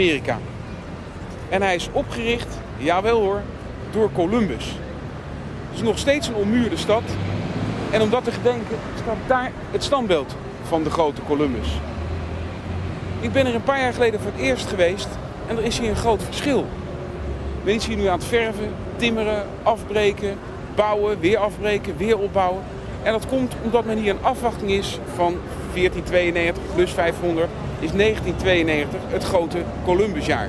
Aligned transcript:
Amerika. 0.00 0.38
En 1.48 1.62
hij 1.62 1.74
is 1.74 1.88
opgericht, 1.92 2.58
jawel 2.76 3.20
hoor, 3.20 3.42
door 3.90 4.12
Columbus. 4.12 4.66
Het 5.68 5.74
is 5.74 5.82
nog 5.82 5.98
steeds 5.98 6.28
een 6.28 6.34
ommuurde 6.34 6.76
stad. 6.76 7.02
En 7.90 8.02
om 8.02 8.10
dat 8.10 8.24
te 8.24 8.32
gedenken 8.32 8.76
staat 9.02 9.16
daar 9.26 9.52
het 9.70 9.84
standbeeld 9.84 10.36
van 10.62 10.82
de 10.82 10.90
grote 10.90 11.20
Columbus. 11.22 11.68
Ik 13.20 13.32
ben 13.32 13.46
er 13.46 13.54
een 13.54 13.62
paar 13.62 13.80
jaar 13.80 13.92
geleden 13.92 14.20
voor 14.20 14.30
het 14.32 14.40
eerst 14.40 14.66
geweest 14.66 15.08
en 15.46 15.56
er 15.56 15.64
is 15.64 15.78
hier 15.78 15.90
een 15.90 15.96
groot 15.96 16.22
verschil. 16.22 16.66
Men 17.64 17.74
is 17.74 17.86
hier 17.86 17.96
nu 17.96 18.06
aan 18.06 18.18
het 18.18 18.28
verven, 18.28 18.72
timmeren, 18.96 19.46
afbreken, 19.62 20.38
bouwen, 20.74 21.20
weer 21.20 21.38
afbreken, 21.38 21.96
weer 21.96 22.18
opbouwen. 22.18 22.62
En 23.02 23.12
dat 23.12 23.26
komt 23.26 23.54
omdat 23.62 23.84
men 23.84 23.98
hier 23.98 24.10
een 24.10 24.24
afwachting 24.24 24.70
is 24.70 24.98
van 25.14 25.36
1492 25.72 26.62
plus 26.74 26.90
500 26.90 27.50
is 27.80 27.92
1992 27.92 29.00
het 29.08 29.24
grote 29.24 29.58
Columbusjaar. 29.84 30.48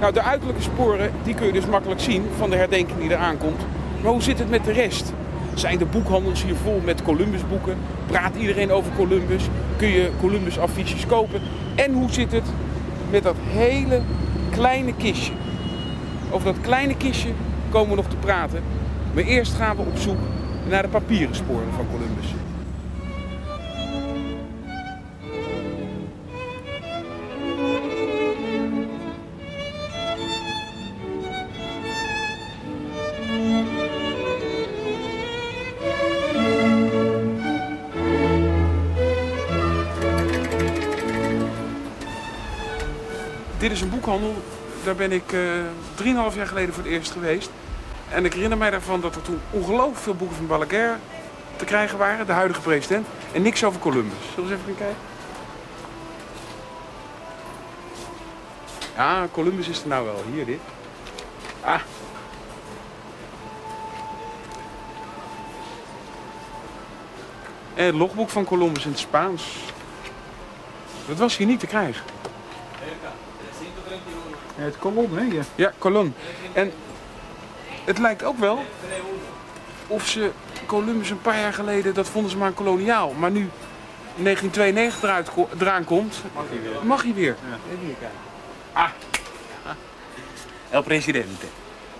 Nou, 0.00 0.12
de 0.12 0.22
uiterlijke 0.22 0.62
sporen 0.62 1.10
die 1.22 1.34
kun 1.34 1.46
je 1.46 1.52
dus 1.52 1.66
makkelijk 1.66 2.00
zien 2.00 2.24
van 2.36 2.50
de 2.50 2.56
herdenking 2.56 2.98
die 2.98 3.10
eraan 3.10 3.38
komt. 3.38 3.60
Maar 4.02 4.12
hoe 4.12 4.22
zit 4.22 4.38
het 4.38 4.50
met 4.50 4.64
de 4.64 4.72
rest? 4.72 5.12
Zijn 5.54 5.78
de 5.78 5.84
boekhandels 5.84 6.42
hier 6.42 6.54
vol 6.54 6.80
met 6.84 7.02
Columbusboeken? 7.02 7.76
Praat 8.06 8.36
iedereen 8.36 8.72
over 8.72 8.92
Columbus? 8.96 9.48
Kun 9.76 9.88
je 9.88 10.10
Columbus 10.20 10.58
affiches 10.58 11.06
kopen? 11.06 11.40
En 11.74 11.92
hoe 11.92 12.10
zit 12.12 12.32
het 12.32 12.44
met 13.10 13.22
dat 13.22 13.36
hele 13.42 14.00
kleine 14.50 14.94
kistje? 14.96 15.32
Over 16.30 16.52
dat 16.52 16.60
kleine 16.60 16.96
kistje 16.96 17.30
komen 17.70 17.90
we 17.90 17.96
nog 17.96 18.08
te 18.08 18.16
praten. 18.16 18.62
Maar 19.14 19.24
eerst 19.24 19.54
gaan 19.54 19.76
we 19.76 19.82
op 19.82 19.98
zoek 19.98 20.18
naar 20.68 20.82
de 20.82 20.88
papieren 20.88 21.34
sporen 21.34 21.72
van 21.76 21.86
Columbus. 21.90 22.26
Daar 44.84 44.94
ben 44.94 45.12
ik 45.12 45.32
uh, 45.32 46.30
3,5 46.30 46.36
jaar 46.36 46.46
geleden 46.46 46.74
voor 46.74 46.82
het 46.82 46.92
eerst 46.92 47.10
geweest. 47.10 47.50
En 48.08 48.24
ik 48.24 48.32
herinner 48.32 48.58
mij 48.58 48.70
daarvan 48.70 49.00
dat 49.00 49.14
er 49.14 49.22
toen 49.22 49.40
ongelooflijk 49.50 49.98
veel 49.98 50.14
boeken 50.14 50.36
van 50.36 50.46
Balaguer 50.46 50.98
te 51.56 51.64
krijgen 51.64 51.98
waren, 51.98 52.26
de 52.26 52.32
huidige 52.32 52.60
president. 52.60 53.06
En 53.32 53.42
niks 53.42 53.64
over 53.64 53.80
Columbus. 53.80 54.18
Zullen 54.34 54.48
we 54.48 54.54
eens 54.54 54.62
even 54.62 54.76
kijken? 54.76 54.96
Ja, 58.96 59.28
Columbus 59.32 59.68
is 59.68 59.82
er 59.82 59.88
nou 59.88 60.04
wel. 60.04 60.24
Hier, 60.32 60.46
dit. 60.46 60.60
Ah. 61.60 61.80
En 67.74 67.84
het 67.84 67.94
logboek 67.94 68.28
van 68.28 68.44
Columbus 68.44 68.84
in 68.84 68.90
het 68.90 68.98
Spaans. 68.98 69.56
Dat 71.08 71.16
was 71.16 71.36
hier 71.36 71.46
niet 71.46 71.60
te 71.60 71.66
krijgen. 71.66 72.02
Ja, 74.56 74.64
het 74.64 74.78
kolom, 74.78 75.16
hè? 75.16 75.22
Ja. 75.24 75.42
Ja, 75.54 75.72
Colon. 75.78 76.14
En 76.52 76.72
het 77.84 77.98
lijkt 77.98 78.22
ook 78.24 78.38
wel 78.38 78.64
of 79.86 80.06
ze 80.06 80.30
Columbus 80.66 81.10
een 81.10 81.20
paar 81.20 81.38
jaar 81.40 81.52
geleden, 81.52 81.94
dat 81.94 82.08
vonden 82.08 82.30
ze 82.30 82.36
maar 82.36 82.48
een 82.48 82.54
koloniaal. 82.54 83.12
Maar 83.12 83.30
nu 83.30 83.40
in 84.16 84.24
1992 84.24 85.02
eruit, 85.02 85.30
eraan 85.60 85.84
komt, 85.84 86.22
Mag 86.34 86.44
hij 86.48 86.60
weer. 86.62 86.84
mag 86.84 87.02
hij 87.02 87.12
weer. 87.14 87.36
Ah. 88.72 88.88
El 90.70 90.82
presidente. 90.82 91.46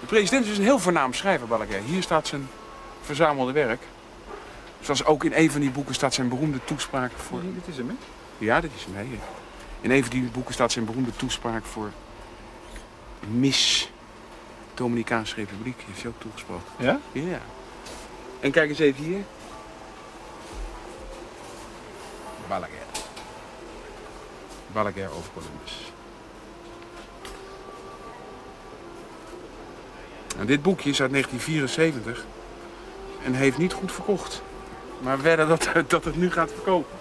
De 0.00 0.06
president 0.06 0.46
is 0.46 0.58
een 0.58 0.64
heel 0.64 0.78
voornaam 0.78 1.12
schrijver, 1.14 1.46
Balaguer. 1.46 1.80
Hier 1.84 2.02
staat 2.02 2.26
zijn 2.26 2.48
verzamelde 3.02 3.52
werk. 3.52 3.82
Zoals 4.80 5.04
ook 5.04 5.24
in 5.24 5.32
een 5.34 5.50
van 5.50 5.60
die 5.60 5.70
boeken 5.70 5.94
staat 5.94 6.14
zijn 6.14 6.28
beroemde 6.28 6.58
toespraak 6.64 7.10
voor... 7.16 7.40
Dit 7.42 7.66
is 7.66 7.76
hem, 7.76 7.88
hè? 7.88 7.94
Ja, 8.38 8.60
dit 8.60 8.70
is 8.76 8.84
hem. 8.84 8.94
hè. 8.96 9.18
In 9.80 9.90
een 9.90 10.02
van 10.02 10.10
die 10.10 10.22
boeken 10.22 10.54
staat 10.54 10.72
zijn 10.72 10.84
beroemde 10.84 11.16
toespraak 11.16 11.64
voor 11.64 11.90
Miss 13.28 13.90
Dominicaanse 14.74 15.34
Republiek. 15.34 15.76
Die 15.76 15.86
heeft 15.86 16.02
hij 16.02 16.10
ook 16.10 16.20
toegesproken. 16.20 16.64
Ja? 16.78 17.00
Ja. 17.12 17.40
En 18.40 18.50
kijk 18.50 18.68
eens 18.68 18.78
even 18.78 19.04
hier. 19.04 19.22
Balaguer. 22.48 22.76
Balaguer 24.72 25.10
over 25.10 25.30
Columbus. 25.32 25.92
En 30.38 30.46
dit 30.46 30.62
boekje 30.62 30.90
is 30.90 31.00
uit 31.00 31.10
1974 31.10 32.24
en 33.24 33.34
heeft 33.34 33.58
niet 33.58 33.72
goed 33.72 33.92
verkocht. 33.92 34.42
Maar 35.00 35.22
wedden 35.22 35.48
dat, 35.48 35.68
dat 35.86 36.04
het 36.04 36.16
nu 36.16 36.30
gaat 36.30 36.50
verkopen. 36.50 36.98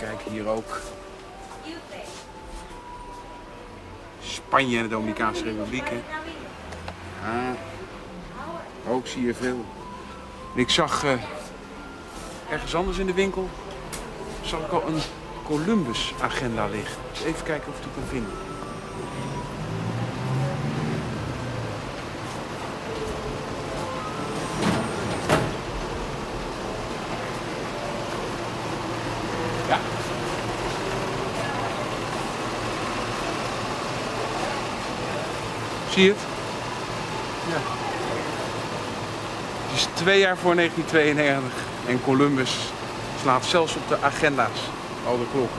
Kijk 0.00 0.20
hier 0.30 0.48
ook. 0.48 0.80
Spanje 4.22 4.76
en 4.76 4.82
de 4.82 4.88
Dominicaanse 4.88 5.44
Republiek. 5.44 5.90
hè. 7.20 7.54
Ook 8.88 9.06
zie 9.06 9.26
je 9.26 9.34
veel. 9.34 9.64
Ik 10.54 10.70
zag 10.70 11.04
eh, 11.04 11.12
ergens 12.50 12.74
anders 12.74 12.98
in 12.98 13.06
de 13.06 13.14
winkel 13.14 13.48
zag 14.42 14.70
al 14.70 14.86
een 14.86 15.00
Columbus 15.44 16.14
agenda 16.20 16.66
liggen. 16.66 17.02
Even 17.24 17.44
kijken 17.44 17.68
of 17.68 17.76
ik 17.76 17.82
die 17.82 17.92
kan 17.94 18.02
vinden. 18.08 18.32
Zie 36.00 36.08
je 36.08 36.14
het? 36.14 36.24
Ja. 37.48 37.60
Het 39.68 39.78
is 39.78 39.86
twee 39.94 40.18
jaar 40.18 40.36
voor 40.36 40.54
1992 40.54 41.52
en 41.86 42.02
Columbus 42.02 42.56
slaat 43.20 43.44
zelfs 43.44 43.74
op 43.76 43.88
de 43.88 43.98
agenda's 44.02 44.58
al 45.06 45.18
de 45.18 45.24
klok. 45.32 45.50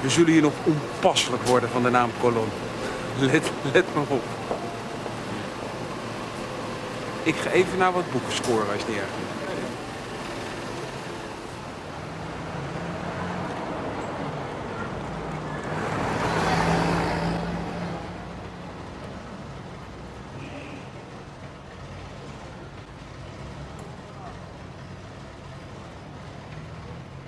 We 0.00 0.10
zullen 0.10 0.32
hier 0.32 0.42
nog 0.42 0.52
onpasselijk 0.64 1.42
worden 1.42 1.68
van 1.68 1.82
de 1.82 1.90
naam 1.90 2.10
Colon. 2.20 2.48
Let, 3.18 3.50
let 3.72 3.84
maar 3.94 4.04
op. 4.08 4.24
Ik 7.22 7.36
ga 7.36 7.50
even 7.50 7.78
naar 7.78 7.92
wat 7.92 8.10
boeken 8.12 8.32
scoren 8.32 8.66
als 8.72 8.78
het 8.78 8.88
niet 8.88 8.96
erg 8.96 9.06
is. 9.06 9.43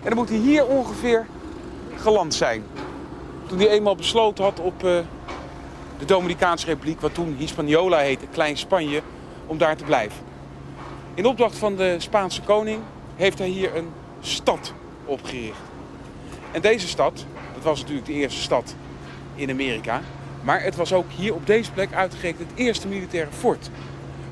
En 0.06 0.12
dan 0.12 0.20
moet 0.20 0.28
hij 0.28 0.38
hier 0.38 0.66
ongeveer 0.66 1.26
geland 1.96 2.34
zijn. 2.34 2.64
Toen 3.46 3.58
hij 3.58 3.68
eenmaal 3.68 3.94
besloten 3.94 4.44
had 4.44 4.60
op 4.60 4.84
eh, 4.84 4.98
de 5.98 6.04
Dominicaanse 6.04 6.66
Republiek, 6.66 7.00
wat 7.00 7.14
toen 7.14 7.34
Hispaniola 7.38 7.98
heette, 7.98 8.26
Klein 8.26 8.56
Spanje, 8.56 9.02
om 9.46 9.58
daar 9.58 9.76
te 9.76 9.84
blijven. 9.84 10.18
In 11.14 11.26
opdracht 11.26 11.56
van 11.56 11.76
de 11.76 11.94
Spaanse 11.98 12.42
koning 12.42 12.80
heeft 13.16 13.38
hij 13.38 13.48
hier 13.48 13.76
een 13.76 13.88
stad 14.20 14.72
opgericht. 15.04 15.60
En 16.52 16.60
deze 16.60 16.88
stad, 16.88 17.24
dat 17.54 17.62
was 17.62 17.80
natuurlijk 17.80 18.06
de 18.06 18.12
eerste 18.12 18.40
stad 18.40 18.74
in 19.34 19.50
Amerika, 19.50 20.00
maar 20.42 20.62
het 20.62 20.76
was 20.76 20.92
ook 20.92 21.10
hier 21.16 21.34
op 21.34 21.46
deze 21.46 21.72
plek 21.72 21.92
uitgerekend 21.92 22.50
het 22.50 22.58
eerste 22.58 22.88
militaire 22.88 23.32
fort. 23.32 23.70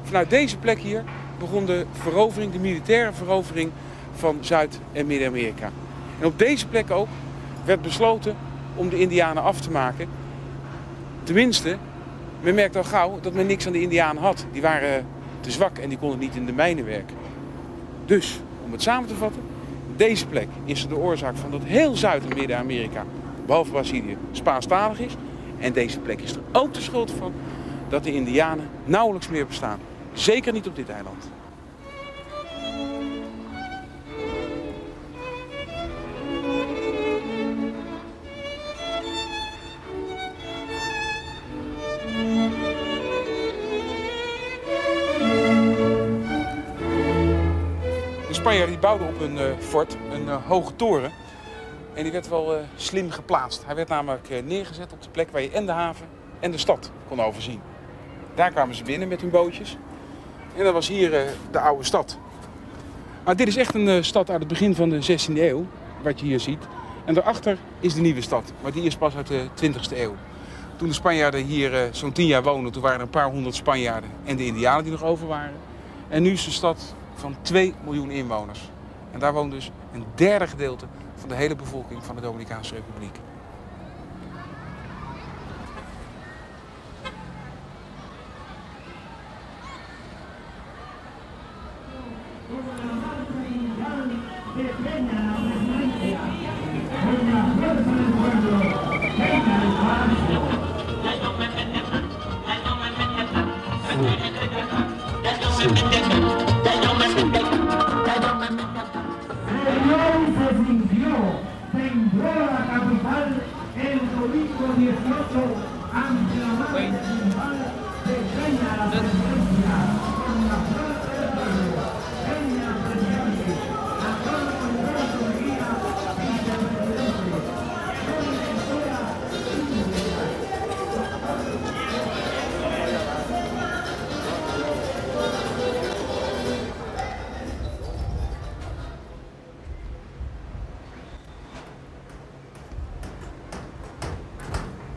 Vanuit 0.03 0.31
deze 0.31 0.59
plek 0.59 0.79
hier 0.79 1.05
begon 1.39 1.67
de 1.67 1.87
verovering, 1.93 2.53
de 2.53 2.59
militaire 2.59 3.13
verovering 3.13 3.71
van 4.15 4.39
Zuid- 4.41 4.81
en 4.93 5.07
Midden-Amerika. 5.07 5.71
En 6.21 6.27
op 6.27 6.39
deze 6.39 6.67
plek 6.69 6.91
ook 6.91 7.09
werd 7.65 7.83
besloten 7.83 8.37
om 8.75 8.89
de 8.89 8.99
Indianen 8.99 9.43
af 9.43 9.61
te 9.61 9.71
maken. 9.71 10.09
Tenminste, 11.23 11.77
men 12.41 12.55
merkte 12.55 12.79
al 12.79 12.85
gauw 12.85 13.19
dat 13.21 13.33
men 13.33 13.47
niks 13.47 13.67
aan 13.67 13.73
de 13.73 13.81
Indianen 13.81 14.23
had. 14.23 14.47
Die 14.53 14.63
waren 14.63 15.07
te 15.41 15.51
zwak 15.51 15.79
en 15.79 15.89
die 15.89 15.99
konden 15.99 16.19
niet 16.19 16.35
in 16.35 16.47
de 16.47 16.53
mijnen 16.53 16.85
werken. 16.85 17.17
Dus, 18.05 18.41
om 18.65 18.73
het 18.73 18.83
samen 18.83 19.09
te 19.09 19.15
vatten, 19.15 19.43
deze 19.97 20.27
plek 20.27 20.49
is 20.65 20.89
de 20.89 20.97
oorzaak 20.97 21.37
van 21.37 21.51
dat 21.51 21.63
heel 21.65 21.97
Zuid- 21.97 22.23
en 22.31 22.37
Midden-Amerika, 22.37 23.05
behalve 23.47 23.71
Brazilië, 23.71 24.17
Spaanstalig 24.33 25.01
is. 25.01 25.17
En 25.59 25.73
deze 25.73 25.99
plek 25.99 26.21
is 26.21 26.33
er 26.33 26.43
ook 26.53 26.75
de 26.75 26.81
schuld 26.81 27.11
van 27.11 27.33
dat 27.89 28.05
de 28.05 28.13
Indianen 28.13 28.69
nauwelijks 28.85 29.29
meer 29.29 29.47
bestaan. 29.47 29.79
Zeker 30.13 30.53
niet 30.53 30.67
op 30.67 30.77
dit 30.77 30.89
eiland. 30.89 31.31
Die 48.55 48.79
bouwden 48.79 49.09
op 49.09 49.21
een 49.21 49.39
eh, 49.39 49.45
fort 49.59 49.97
een 50.13 50.29
eh, 50.29 50.47
hoge 50.47 50.77
toren. 50.77 51.11
En 51.95 52.03
die 52.03 52.13
werd 52.13 52.29
wel 52.29 52.57
eh, 52.57 52.63
slim 52.77 53.11
geplaatst. 53.11 53.63
Hij 53.67 53.75
werd 53.75 53.89
namelijk 53.89 54.29
neergezet 54.45 54.93
op 54.93 55.03
de 55.03 55.09
plek 55.09 55.31
waar 55.31 55.43
je 55.43 55.51
en 55.51 55.67
de 55.67 55.73
haven 55.73 56.07
en 56.41 56.51
de 56.51 56.59
stad 56.59 56.91
kon 57.09 57.21
overzien. 57.21 57.61
Daar 58.35 58.51
kwamen 58.51 58.75
ze 58.75 58.83
binnen 58.83 59.09
met 59.09 59.21
hun 59.21 59.31
bootjes. 59.31 59.77
En 60.57 60.65
dat 60.65 60.73
was 60.73 60.89
hier 60.89 61.11
de 61.51 61.59
oude 61.59 61.85
stad. 61.85 62.19
Maar 63.25 63.37
dit 63.37 63.49
is 63.49 63.57
echt 63.57 63.75
een 63.75 64.05
stad 64.05 64.31
uit 64.31 64.39
het 64.39 64.49
begin 64.49 64.75
van 64.75 64.89
de 64.89 65.03
16e 65.03 65.37
eeuw, 65.37 65.67
wat 66.03 66.21
je 66.21 66.27
hier 66.27 66.41
ziet. 66.41 66.63
En 67.05 67.15
daarachter 67.15 67.59
is 67.81 67.95
de 67.95 68.01
nieuwe 68.01 68.21
stad, 68.21 68.53
maar 68.63 68.73
die 68.73 68.83
is 68.83 68.97
pas 68.97 69.17
uit 69.17 69.27
de 69.27 69.47
20e 69.63 69.97
eeuw. 69.97 70.15
Toen 70.77 70.89
de 70.89 70.95
Spanjaarden 70.95 71.45
hier 71.45 71.89
zo'n 71.91 72.13
10 72.13 72.27
jaar 72.27 72.43
woonden, 72.43 72.73
toen 72.73 72.83
waren 72.83 72.99
er 72.99 73.05
een 73.05 73.11
paar 73.11 73.31
honderd 73.31 73.55
Spanjaarden 73.55 74.11
en 74.25 74.37
de 74.37 74.47
Indianen 74.47 74.83
die 74.83 74.93
nog 74.93 75.05
over 75.05 75.27
waren. 75.27 75.57
En 76.09 76.23
nu 76.23 76.31
is 76.31 76.47
een 76.47 76.53
stad 76.53 76.95
van 77.15 77.37
2 77.43 77.75
miljoen 77.85 78.11
inwoners. 78.11 78.71
En 79.13 79.19
daar 79.19 79.33
woont 79.33 79.51
dus 79.51 79.71
een 79.93 80.05
derde 80.15 80.47
gedeelte 80.47 80.87
van 81.15 81.29
de 81.29 81.35
hele 81.35 81.57
bevolking 81.57 82.05
van 82.05 82.15
de 82.15 82.21
Dominicaanse 82.21 82.75
Republiek. 82.75 83.17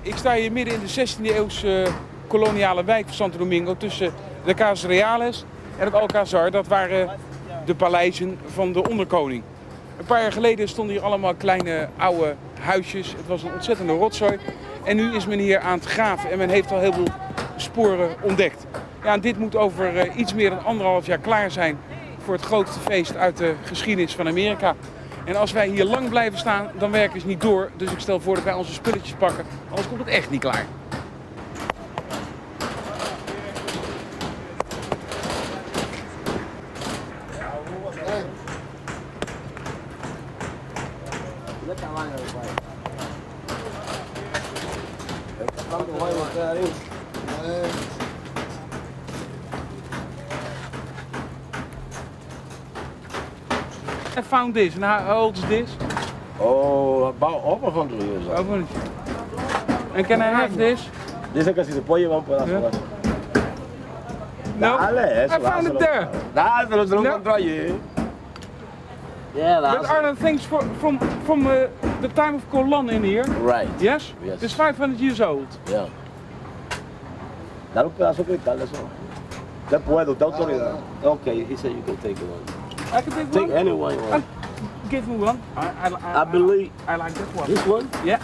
Ik 0.07 0.17
sta 0.17 0.33
hier 0.33 0.51
midden 0.51 0.73
in 0.73 0.79
de 0.79 1.07
16e 1.07 1.35
eeuwse 1.35 1.87
koloniale 2.27 2.83
wijk 2.83 3.05
van 3.05 3.13
Santo 3.13 3.37
Domingo 3.37 3.77
tussen 3.77 4.13
de 4.45 4.53
Casa 4.53 4.87
Reales 4.87 5.45
en 5.77 5.85
het 5.85 5.93
Alcazar. 5.93 6.51
Dat 6.51 6.67
waren 6.67 7.09
de 7.65 7.75
paleizen 7.75 8.39
van 8.53 8.71
de 8.71 8.89
onderkoning. 8.89 9.43
Een 9.99 10.05
paar 10.05 10.21
jaar 10.21 10.31
geleden 10.31 10.67
stonden 10.67 10.95
hier 10.95 11.03
allemaal 11.03 11.33
kleine 11.33 11.89
oude 11.97 12.35
huisjes. 12.59 13.07
Het 13.07 13.27
was 13.27 13.43
een 13.43 13.53
ontzettende 13.53 13.93
rotzooi. 13.93 14.37
En 14.83 14.95
nu 14.95 15.15
is 15.15 15.27
men 15.27 15.39
hier 15.39 15.59
aan 15.59 15.77
het 15.77 15.85
graven 15.85 16.31
en 16.31 16.37
men 16.37 16.49
heeft 16.49 16.71
al 16.71 16.79
heel 16.79 16.93
veel 16.93 17.07
sporen 17.55 18.09
ontdekt. 18.21 18.65
Ja, 19.03 19.17
dit 19.17 19.37
moet 19.37 19.55
over 19.55 19.97
eh, 19.97 20.17
iets 20.17 20.33
meer 20.33 20.49
dan 20.49 20.63
anderhalf 20.63 21.05
jaar 21.05 21.17
klaar 21.17 21.51
zijn 21.51 21.77
voor 22.23 22.33
het 22.33 22.43
grootste 22.45 22.79
feest 22.79 23.15
uit 23.15 23.37
de 23.37 23.53
geschiedenis 23.63 24.15
van 24.15 24.27
Amerika. 24.27 24.75
En 25.25 25.35
als 25.35 25.51
wij 25.51 25.67
hier 25.67 25.85
lang 25.85 26.09
blijven 26.09 26.39
staan, 26.39 26.69
dan 26.77 26.91
werken 26.91 27.21
ze 27.21 27.27
niet 27.27 27.41
door. 27.41 27.69
Dus 27.77 27.91
ik 27.91 27.99
stel 27.99 28.19
voor 28.19 28.35
dat 28.35 28.43
wij 28.43 28.53
onze 28.53 28.73
spulletjes 28.73 29.13
pakken, 29.13 29.45
anders 29.69 29.87
komt 29.87 29.99
het 29.99 30.09
echt 30.09 30.29
niet 30.29 30.41
klaar. 30.41 30.65
Found 54.47 54.55
this. 54.55 54.75
And 54.75 54.83
how 54.85 55.17
old 55.17 55.37
is 55.37 55.43
this? 55.45 55.69
Oh, 56.39 57.05
about 57.05 57.43
over 57.43 57.69
100 57.69 58.01
years 58.01 58.27
old. 58.27 58.37
Over. 58.39 58.55
And 59.93 60.07
can 60.07 60.21
I 60.21 60.27
have 60.27 60.55
this? 60.55 60.79
Dice 61.33 61.53
que 61.53 61.65
si 61.65 61.73
se 61.73 61.81
puede 61.81 62.03
llevar 62.03 62.19
un 62.19 62.25
pedazo. 62.25 62.71
Yeah. 62.71 62.71
No. 64.57 64.77
Dale, 64.77 65.25
eso. 65.25 65.33
I 65.35 65.39
found 65.39 65.67
it 65.67 65.79
there. 65.79 66.07
Dáselo, 66.33 66.87
se 66.87 66.95
lo 66.95 67.01
No. 67.01 67.09
encontró 67.17 67.33
allí. 67.33 67.77
Yeah, 69.35 69.59
But 69.59 69.85
are 69.85 70.01
there 70.01 70.15
things 70.15 70.45
for, 70.45 70.61
from 70.79 70.97
from 71.25 71.45
uh, 71.45 71.67
the 72.01 72.07
time 72.15 72.35
of 72.35 72.49
Colon 72.49 72.89
in 72.89 73.03
here? 73.03 73.23
right. 73.41 73.67
Yes. 73.81 74.13
Yes. 74.23 74.41
It's 74.41 74.53
500 74.53 74.97
years 74.99 75.19
old. 75.19 75.47
Yeah. 75.67 75.89
Dale 77.73 77.87
un 77.87 77.91
pedazo 77.91 78.23
de 78.23 78.23
cristal 78.23 78.61
eso. 78.61 78.89
Usted 79.65 79.81
puede, 79.81 80.09
usted 80.09 80.25
autoridad. 80.25 80.79
Okay, 81.03 81.43
he 81.43 81.57
said 81.57 81.73
you 81.73 81.83
can 81.83 81.97
take 81.97 82.17
one. 82.19 82.41
I 82.93 83.01
can 83.01 83.11
take 83.11 83.31
Take 83.33 83.49
one. 83.49 83.51
any 83.57 83.71
one 83.73 83.95
you 83.95 84.01
want. 84.09 84.23
Give 84.89 85.07
me 85.07 85.17
one. 85.17 85.39
I, 85.55 85.67
I, 85.67 85.89
I, 85.89 86.21
I 86.21 86.23
believe 86.25 86.71
I 86.87 86.95
like 86.95 87.13
that 87.13 87.35
one. 87.35 87.47
this 87.47 87.65
one. 87.65 87.89
Yeah, 88.05 88.19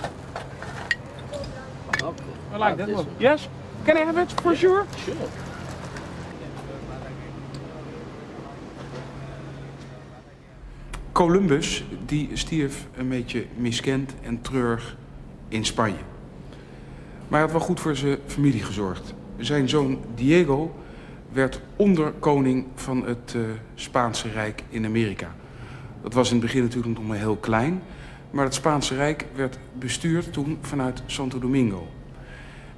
Okay. 2.02 2.24
I 2.54 2.58
like 2.58 2.78
that 2.78 2.88
this 2.88 2.96
one. 2.96 3.08
Yes. 3.20 3.48
Can 3.86 3.98
I 3.98 4.06
have 4.06 4.18
it 4.22 4.32
for 4.42 4.56
sure? 4.56 4.86
Sure. 5.06 5.16
Columbus 11.12 11.84
die 12.06 12.30
stierf 12.34 12.88
een 12.96 13.10
beetje 13.10 13.46
miskend 13.56 14.14
en 14.22 14.42
treurig 14.42 14.98
in 15.48 15.66
Spanje. 15.66 15.98
Maar 17.28 17.40
hij 17.40 17.42
had 17.42 17.52
wel 17.52 17.60
goed 17.60 17.80
voor 17.80 17.96
zijn 17.96 18.18
familie 18.26 18.64
gezorgd. 18.64 19.14
Zijn 19.38 19.70
zoon 19.70 20.00
Diego 20.16 20.76
werd 21.32 21.62
onderkoning 21.76 22.66
van 22.76 23.06
het 23.06 23.34
eh, 23.36 23.42
Spaanse 23.76 24.30
Rijk 24.30 24.64
in 24.70 24.86
Amerika. 24.86 25.36
Dat 26.04 26.14
was 26.14 26.28
in 26.28 26.36
het 26.36 26.46
begin 26.46 26.62
natuurlijk 26.62 26.98
nog 26.98 27.08
maar 27.08 27.18
heel 27.18 27.36
klein. 27.36 27.82
Maar 28.32 28.46
het 28.46 28.54
Spaanse 28.54 28.96
Rijk 28.96 29.26
werd 29.36 29.58
bestuurd 29.80 30.34
toen 30.34 30.58
vanuit 30.62 31.04
Santo 31.06 31.40
Domingo. 31.40 31.88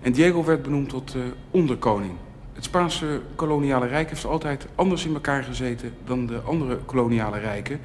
En 0.02 0.12
Diego 0.12 0.44
werd 0.44 0.62
benoemd 0.62 0.90
tot 0.90 1.16
eh, 1.16 1.22
onderkoning. 1.52 2.12
Het 2.54 2.64
Spaanse 2.64 3.22
koloniale 3.36 3.88
rijk 3.88 4.10
heeft 4.10 4.26
altijd 4.26 4.68
anders 4.76 5.06
in 5.06 5.14
elkaar 5.14 5.44
gezeten 5.44 5.94
dan 6.06 6.26
de 6.26 6.40
andere 6.40 6.78
koloniale 6.78 7.40
rijken. 7.40 7.80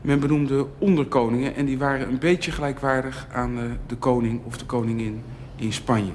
Men 0.00 0.20
benoemde 0.20 0.66
onderkoningen 0.78 1.54
en 1.54 1.64
die 1.64 1.78
waren 1.78 2.08
een 2.08 2.18
beetje 2.18 2.50
gelijkwaardig 2.50 3.26
aan 3.32 3.58
eh, 3.58 3.64
de 3.86 3.96
koning 3.96 4.40
of 4.44 4.58
de 4.58 4.66
koningin 4.66 5.22
in 5.56 5.72
Spanje. 5.72 6.12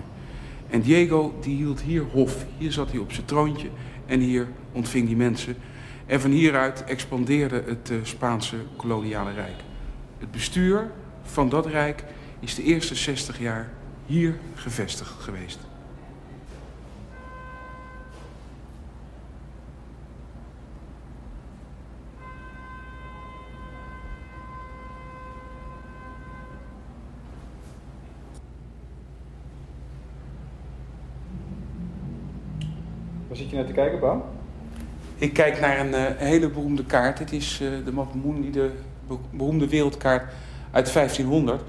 En 0.69 0.81
Diego 0.81 1.33
die 1.41 1.55
hield 1.55 1.81
hier 1.81 2.03
hof. 2.11 2.45
Hier 2.57 2.71
zat 2.71 2.91
hij 2.91 2.99
op 2.99 3.11
zijn 3.11 3.25
troontje 3.25 3.67
en 4.05 4.19
hier 4.19 4.47
ontving 4.71 5.07
hij 5.07 5.15
mensen. 5.15 5.55
En 6.09 6.21
van 6.21 6.31
hieruit 6.31 6.83
expandeerde 6.83 7.63
het 7.65 7.89
eh, 7.89 7.97
Spaanse 8.03 8.55
koloniale 8.75 9.33
rijk. 9.33 9.55
Het 10.17 10.31
bestuur 10.31 10.91
van 11.21 11.49
dat 11.49 11.65
rijk 11.65 12.03
is 12.39 12.55
de 12.55 12.63
eerste 12.63 12.95
60 12.95 13.39
jaar 13.39 13.69
hier 14.05 14.39
gevestigd 14.55 15.11
geweest. 15.21 15.59
Waar 33.27 33.37
zit 33.37 33.49
je 33.49 33.55
naar 33.55 33.65
te 33.65 33.71
kijken, 33.71 33.99
Bouw? 33.99 34.38
Ik 35.19 35.33
kijk 35.33 35.59
naar 35.59 35.79
een 35.79 35.93
eh, 35.93 36.03
hele 36.17 36.49
beroemde 36.49 36.85
kaart. 36.85 37.17
Dit 37.17 37.31
is 37.31 37.59
eh, 37.61 37.67
de 37.85 37.91
Mapamuni, 37.91 38.51
de 38.51 38.71
be- 39.07 39.15
beroemde 39.31 39.69
wereldkaart 39.69 40.33
uit 40.71 40.93
1500. 40.93 41.61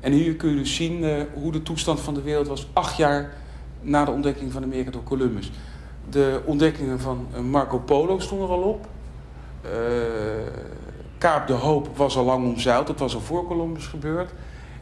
En 0.00 0.12
hier 0.12 0.34
kun 0.34 0.50
je 0.50 0.56
dus 0.56 0.74
zien 0.74 1.04
eh, 1.04 1.22
hoe 1.34 1.52
de 1.52 1.62
toestand 1.62 2.00
van 2.00 2.14
de 2.14 2.22
wereld 2.22 2.46
was 2.46 2.68
acht 2.72 2.96
jaar 2.96 3.32
na 3.80 4.04
de 4.04 4.10
ontdekking 4.10 4.52
van 4.52 4.62
Amerika 4.62 4.90
door 4.90 5.02
Columbus. 5.02 5.50
De 6.10 6.40
ontdekkingen 6.44 7.00
van 7.00 7.26
Marco 7.50 7.78
Polo 7.78 8.18
stonden 8.18 8.48
er 8.48 8.54
al 8.54 8.62
op. 8.62 8.86
Kaap 11.18 11.46
de 11.46 11.52
Hoop 11.52 11.96
was 11.96 12.16
al 12.16 12.24
lang 12.24 12.44
omzeild, 12.44 12.86
dat 12.86 12.98
was 12.98 13.14
al 13.14 13.20
voor 13.20 13.46
Columbus 13.46 13.86
gebeurd. 13.86 14.30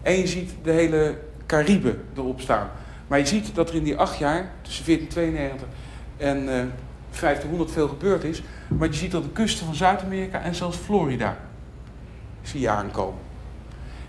En 0.03 0.13
je 0.19 0.27
ziet 0.27 0.55
de 0.63 0.71
hele 0.71 1.19
Cariben 1.47 2.03
erop 2.17 2.41
staan. 2.41 2.71
Maar 3.07 3.19
je 3.19 3.27
ziet 3.27 3.55
dat 3.55 3.69
er 3.69 3.75
in 3.75 3.83
die 3.83 3.97
acht 3.97 4.19
jaar, 4.19 4.51
tussen 4.63 4.85
1492 4.85 5.69
en 6.17 6.73
1500 7.21 7.71
veel 7.71 7.89
gebeurd 7.89 8.25
is. 8.25 8.43
Maar 8.69 8.89
je 8.89 8.95
ziet 8.95 9.11
dat 9.11 9.23
de 9.23 9.31
kusten 9.31 9.67
van 9.67 9.75
Zuid-Amerika 9.75 10.41
en 10.41 10.55
zelfs 10.55 10.77
Florida 10.77 11.37
je 12.53 12.69
aankomen. 12.69 13.21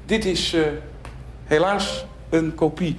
Dit 0.05 0.25
is 0.25 0.53
uh, 0.53 0.65
helaas 1.43 2.05
een 2.29 2.55
kopie. 2.55 2.97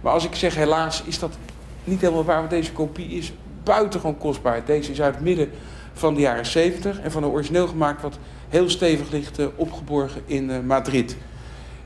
Maar 0.00 0.12
als 0.12 0.24
ik 0.24 0.34
zeg 0.34 0.54
helaas, 0.54 1.02
is 1.06 1.18
dat 1.18 1.36
niet 1.84 2.00
helemaal 2.00 2.24
waar. 2.24 2.38
Want 2.38 2.50
deze 2.50 2.72
kopie 2.72 3.08
is 3.08 3.32
buitengewoon 3.62 4.18
kostbaar. 4.18 4.64
Deze 4.64 4.90
is 4.90 5.00
uit 5.00 5.14
het 5.14 5.24
midden 5.24 5.50
van 5.92 6.14
de 6.14 6.20
jaren 6.20 6.46
70 6.46 7.00
en 7.00 7.10
van 7.10 7.22
een 7.22 7.30
origineel 7.30 7.66
gemaakt 7.66 8.02
wat 8.02 8.18
heel 8.48 8.70
stevig 8.70 9.10
ligt 9.10 9.38
uh, 9.38 9.46
opgeborgen 9.56 10.22
in 10.26 10.50
uh, 10.50 10.60
Madrid. 10.60 11.16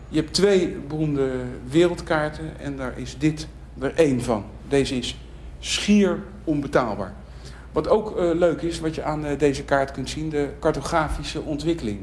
Je 0.09 0.21
hebt 0.21 0.33
twee 0.33 0.69
beroemde 0.69 1.31
wereldkaarten 1.69 2.61
en 2.61 2.76
daar 2.76 2.99
is 2.99 3.19
dit 3.19 3.49
er 3.81 3.95
één 3.95 4.23
van. 4.23 4.45
Deze 4.69 4.97
is 4.97 5.19
schier 5.59 6.23
onbetaalbaar. 6.45 7.14
Wat 7.75 7.88
ook 7.88 8.19
uh, 8.19 8.31
leuk 8.35 8.62
is, 8.62 8.81
wat 8.81 8.95
je 8.95 9.02
aan 9.02 9.25
deze 9.38 9.64
kaart 9.64 9.90
kunt 9.90 10.11
zien, 10.11 10.28
de 10.28 10.49
cartografische 10.61 11.40
ontwikkeling. 11.43 11.99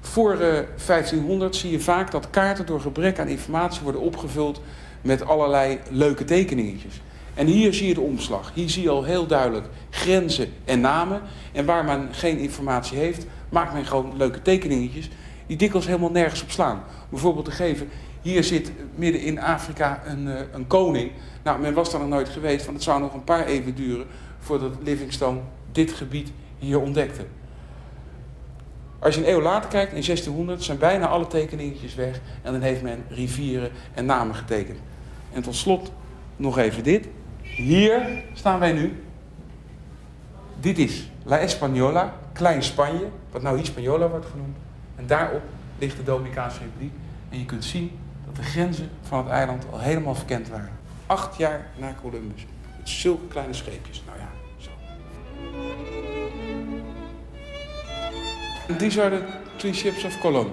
Voor 0.00 0.36
1500 0.36 1.56
zie 1.56 1.70
je 1.70 1.80
vaak 1.80 2.10
dat 2.10 2.30
kaarten 2.30 2.66
door 2.66 2.80
gebrek 2.80 3.18
aan 3.18 3.28
informatie 3.28 3.82
worden 3.82 4.00
opgevuld 4.00 4.60
met 5.02 5.26
allerlei 5.26 5.78
leuke 5.90 6.24
tekeningetjes. 6.24 7.00
En 7.34 7.46
hier 7.46 7.74
zie 7.74 7.88
je 7.88 7.94
de 7.94 8.00
omslag. 8.00 8.50
Hier 8.54 8.70
zie 8.70 8.82
je 8.82 8.90
al 8.90 9.04
heel 9.04 9.26
duidelijk 9.26 9.66
grenzen 9.90 10.52
en 10.64 10.80
namen. 10.80 11.20
En 11.52 11.64
waar 11.64 11.84
men 11.84 12.08
geen 12.10 12.38
informatie 12.38 12.98
heeft, 12.98 13.26
maakt 13.48 13.72
men 13.72 13.86
gewoon 13.86 14.16
leuke 14.16 14.42
tekeningetjes 14.42 15.10
die 15.46 15.56
dikwijls 15.56 15.86
helemaal 15.86 16.10
nergens 16.10 16.42
op 16.42 16.50
slaan. 16.50 16.82
Bijvoorbeeld 17.08 17.44
te 17.44 17.50
geven, 17.50 17.88
hier 18.22 18.44
zit 18.44 18.72
midden 18.94 19.20
in 19.20 19.40
Afrika 19.40 20.02
een, 20.06 20.28
een 20.52 20.66
koning. 20.66 21.10
Nou, 21.42 21.60
men 21.60 21.74
was 21.74 21.90
daar 21.90 22.00
nog 22.00 22.08
nooit 22.08 22.28
geweest, 22.28 22.64
want 22.64 22.76
het 22.76 22.86
zou 22.86 23.00
nog 23.00 23.14
een 23.14 23.24
paar 23.24 23.46
eeuwen 23.46 23.74
duren 23.74 24.06
voordat 24.44 24.72
Livingstone 24.82 25.40
dit 25.72 25.92
gebied 25.92 26.32
hier 26.58 26.80
ontdekte. 26.80 27.24
Als 28.98 29.14
je 29.14 29.20
een 29.20 29.30
eeuw 29.30 29.40
later 29.40 29.70
kijkt, 29.70 29.92
in 29.92 30.02
1600, 30.02 30.62
zijn 30.62 30.78
bijna 30.78 31.06
alle 31.06 31.26
tekeningetjes 31.26 31.94
weg 31.94 32.20
en 32.42 32.52
dan 32.52 32.60
heeft 32.60 32.82
men 32.82 33.04
rivieren 33.08 33.70
en 33.94 34.06
namen 34.06 34.34
getekend. 34.34 34.78
En 35.32 35.42
tot 35.42 35.54
slot 35.54 35.92
nog 36.36 36.58
even 36.58 36.82
dit. 36.82 37.08
Hier 37.40 38.22
staan 38.32 38.58
wij 38.58 38.72
nu. 38.72 39.02
Dit 40.60 40.78
is 40.78 41.10
La 41.22 41.38
Española, 41.38 42.12
Klein 42.32 42.62
Spanje, 42.62 43.08
wat 43.30 43.42
nou 43.42 43.58
Hispaniola 43.58 44.08
wordt 44.08 44.26
genoemd. 44.26 44.56
En 44.96 45.06
daarop 45.06 45.42
ligt 45.78 45.96
de 45.96 46.02
Dominicaanse 46.02 46.58
Republiek. 46.58 46.92
En 47.28 47.38
je 47.38 47.44
kunt 47.44 47.64
zien 47.64 47.90
dat 48.26 48.36
de 48.36 48.42
grenzen 48.42 48.90
van 49.02 49.18
het 49.18 49.28
eiland 49.28 49.64
al 49.70 49.78
helemaal 49.78 50.14
verkend 50.14 50.48
waren. 50.48 50.72
Acht 51.06 51.36
jaar 51.36 51.66
na 51.76 51.94
Columbus. 52.02 52.46
Zulke 52.84 53.28
kleine 53.28 53.54
scheepjes. 53.54 54.02
Nou 54.06 54.18
ja, 54.18 54.28
zo. 54.58 54.70
These 58.78 59.02
are 59.02 59.10
the 59.10 59.24
three 59.58 59.72
ships 59.72 60.04
of 60.04 60.16
Colón. 60.22 60.50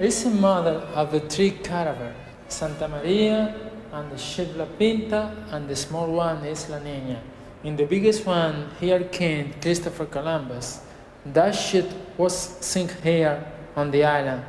It's 0.00 0.24
a 0.24 0.30
model 0.30 0.82
of 0.94 1.10
the 1.10 1.20
three 1.20 1.50
caravels, 1.50 2.14
Santa 2.48 2.88
Maria, 2.88 3.54
and 3.92 4.10
the 4.10 4.18
ship 4.18 4.56
La 4.56 4.64
Pinta, 4.78 5.30
and 5.50 5.68
the 5.68 5.76
small 5.76 6.08
one 6.10 6.46
is 6.46 6.68
La 6.68 6.78
Niña. 6.78 7.18
In 7.62 7.76
the 7.76 7.84
biggest 7.84 8.26
one, 8.26 8.70
here 8.80 9.04
came 9.04 9.52
Christopher 9.60 10.06
Columbus. 10.06 10.80
That 11.26 11.54
ship 11.54 11.86
was 12.18 12.34
sunk 12.60 12.90
here 13.02 13.44
on 13.76 13.90
the 13.90 14.04
island 14.04 14.42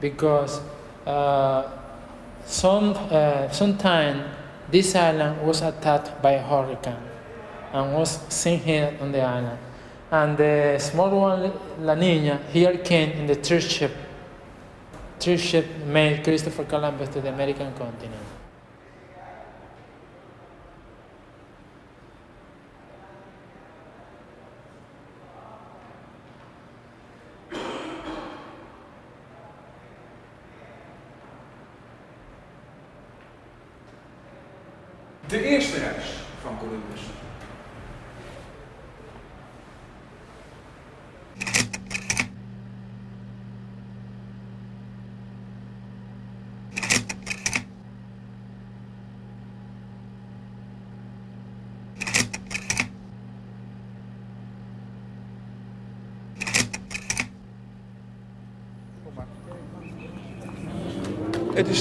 because 0.00 0.60
uh, 1.06 1.70
some 2.44 2.94
uh, 3.10 3.48
sometime 3.50 4.24
this 4.70 4.94
island 4.94 5.42
was 5.42 5.62
attacked 5.62 6.22
by 6.22 6.32
a 6.32 6.42
hurricane 6.42 6.96
and 7.72 7.94
was 7.94 8.20
sink 8.28 8.62
here 8.62 8.96
on 9.00 9.12
the 9.12 9.20
island. 9.20 9.58
And 10.10 10.36
the 10.36 10.78
small 10.78 11.10
one, 11.10 11.52
La 11.80 11.94
Niña, 11.94 12.44
here 12.48 12.76
came 12.78 13.10
in 13.12 13.26
the 13.26 13.36
third 13.36 13.62
ship. 13.62 13.92
Third 15.20 15.38
ship 15.38 15.66
made 15.86 16.24
Christopher 16.24 16.64
Columbus 16.64 17.10
to 17.10 17.20
the 17.20 17.28
American 17.28 17.72
continent. 17.74 18.39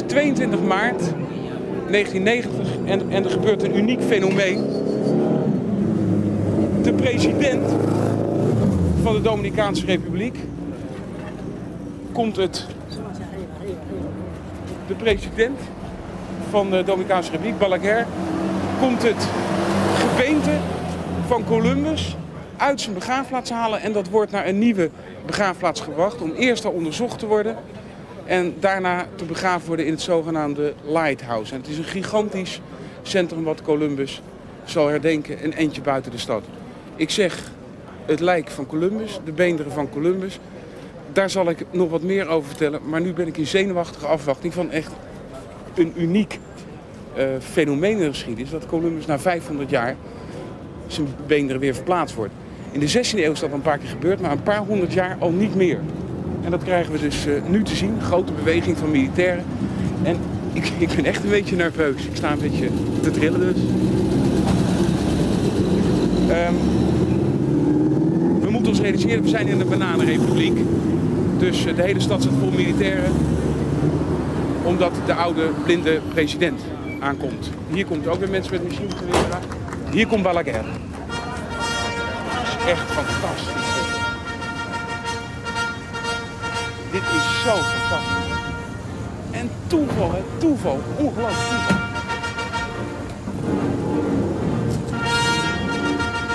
22 0.09 0.61
maart 0.61 1.13
1990 1.89 2.67
en, 2.85 3.23
er 3.23 3.29
gebeurt 3.29 3.63
een 3.63 3.77
uniek 3.77 4.01
fenomeen. 4.01 4.65
De 6.81 6.93
president 6.93 7.71
van 9.03 9.13
de 9.13 9.21
Dominicaanse 9.21 9.85
Republiek 9.85 10.37
komt 12.11 12.35
het. 12.35 12.65
De 14.87 14.93
president 14.93 15.59
van 16.49 16.69
de 16.69 16.83
Dominicaanse 16.83 17.31
Republiek, 17.31 17.57
Balaguer, 17.57 18.05
komt 18.79 19.03
het 19.03 19.27
gebeente 19.97 20.51
van 21.27 21.43
Columbus 21.43 22.15
uit 22.57 22.81
zijn 22.81 22.93
begraafplaats 22.93 23.49
halen 23.49 23.81
en 23.81 23.93
dat 23.93 24.09
wordt 24.09 24.31
naar 24.31 24.47
een 24.47 24.59
nieuwe 24.59 24.89
begraafplaats 25.25 25.81
gebracht 25.81 26.21
om 26.21 26.31
eerst 26.31 26.65
al 26.65 26.71
onderzocht 26.71 27.19
te 27.19 27.27
worden 27.27 27.55
en 28.29 28.53
daarna 28.59 29.07
te 29.15 29.25
begraven 29.25 29.67
worden 29.67 29.85
in 29.85 29.91
het 29.91 30.01
zogenaamde 30.01 30.73
Lighthouse. 30.85 31.53
En 31.53 31.59
het 31.59 31.69
is 31.69 31.77
een 31.77 31.83
gigantisch 31.83 32.61
centrum 33.01 33.43
wat 33.43 33.61
Columbus 33.61 34.21
zal 34.63 34.87
herdenken, 34.87 35.43
een 35.43 35.53
eentje 35.53 35.81
buiten 35.81 36.11
de 36.11 36.17
stad. 36.17 36.43
Ik 36.95 37.09
zeg 37.09 37.51
het 38.05 38.19
lijk 38.19 38.49
van 38.49 38.67
Columbus, 38.67 39.19
de 39.25 39.31
beenderen 39.31 39.71
van 39.71 39.89
Columbus. 39.89 40.39
Daar 41.13 41.29
zal 41.29 41.49
ik 41.49 41.65
nog 41.71 41.89
wat 41.89 42.01
meer 42.01 42.27
over 42.27 42.47
vertellen. 42.47 42.81
Maar 42.89 43.01
nu 43.01 43.13
ben 43.13 43.27
ik 43.27 43.37
in 43.37 43.47
zenuwachtige 43.47 44.05
afwachting 44.05 44.53
van 44.53 44.71
echt 44.71 44.91
een 45.75 45.93
uniek 45.95 46.39
uh, 47.17 47.23
fenomeen 47.39 47.91
in 47.91 47.99
de 47.99 48.07
geschiedenis. 48.07 48.51
Dat 48.51 48.65
Columbus 48.65 49.05
na 49.05 49.19
500 49.19 49.69
jaar 49.69 49.95
zijn 50.87 51.07
beenderen 51.27 51.61
weer 51.61 51.75
verplaatst 51.75 52.15
wordt. 52.15 52.33
In 52.71 52.79
de 52.79 52.91
16e 52.91 53.19
eeuw 53.19 53.31
is 53.31 53.39
dat 53.39 53.51
een 53.51 53.61
paar 53.61 53.77
keer 53.77 53.89
gebeurd, 53.89 54.21
maar 54.21 54.31
een 54.31 54.43
paar 54.43 54.65
honderd 54.65 54.93
jaar 54.93 55.17
al 55.19 55.31
niet 55.31 55.55
meer. 55.55 55.79
En 56.49 56.55
dat 56.55 56.63
krijgen 56.63 56.91
we 56.91 56.99
dus 56.99 57.25
uh, 57.27 57.33
nu 57.47 57.63
te 57.63 57.75
zien. 57.75 58.01
Grote 58.01 58.33
beweging 58.33 58.77
van 58.77 58.91
militairen. 58.91 59.43
En 60.03 60.17
ik, 60.53 60.71
ik 60.89 60.95
ben 60.95 61.05
echt 61.05 61.23
een 61.23 61.29
beetje 61.29 61.55
nerveus. 61.55 62.05
Ik 62.05 62.15
sta 62.15 62.31
een 62.31 62.39
beetje 62.39 62.69
te 63.01 63.11
trillen 63.11 63.39
dus. 63.39 63.61
Um, 66.29 66.55
we 68.41 68.49
moeten 68.49 68.71
ons 68.71 68.81
realiseren, 68.81 69.23
we 69.23 69.29
zijn 69.29 69.47
in 69.47 69.59
een 69.59 69.69
bananenrepubliek. 69.69 70.59
Dus 71.37 71.65
uh, 71.65 71.75
de 71.75 71.81
hele 71.81 71.99
stad 71.99 72.21
zit 72.21 72.31
vol 72.39 72.51
militairen. 72.51 73.11
Omdat 74.63 74.93
de 75.05 75.13
oude 75.13 75.49
blinde 75.63 75.99
president 76.13 76.61
aankomt. 76.99 77.49
Hier 77.73 77.85
komt 77.85 78.07
ook 78.07 78.19
weer 78.19 78.29
mensen 78.29 78.51
met 78.51 78.63
machinegeweren. 78.63 79.39
Hier 79.91 80.07
komt 80.07 80.23
Balaguer. 80.23 80.65
Dat 82.33 82.47
is 82.47 82.71
echt 82.71 82.91
fantastisch. 82.91 83.58
Fantastisch. 87.57 88.37
En 89.31 89.49
toeval? 89.67 90.11
Toeval. 90.37 90.79
Ongelooflijk 90.95 91.49
toeval. 91.49 91.77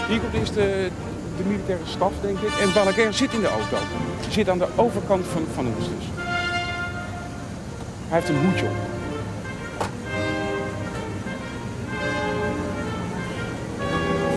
Hier 0.09 0.21
komt 0.21 0.35
eerst 0.35 0.54
de, 0.54 0.90
de 1.37 1.44
militaire 1.47 1.85
staf, 1.87 2.12
denk 2.21 2.38
ik. 2.38 2.54
En 2.61 2.73
Balaguer 2.73 3.12
zit 3.12 3.33
in 3.33 3.40
de 3.40 3.49
auto. 3.49 3.76
Zit 4.28 4.49
aan 4.49 4.59
de 4.59 4.66
overkant 4.76 5.26
van, 5.26 5.42
van 5.54 5.66
ons 5.76 5.88
dus. 5.88 6.04
Hij 8.09 8.18
heeft 8.18 8.28
een 8.28 8.44
hoedje 8.44 8.66
op. 8.66 8.92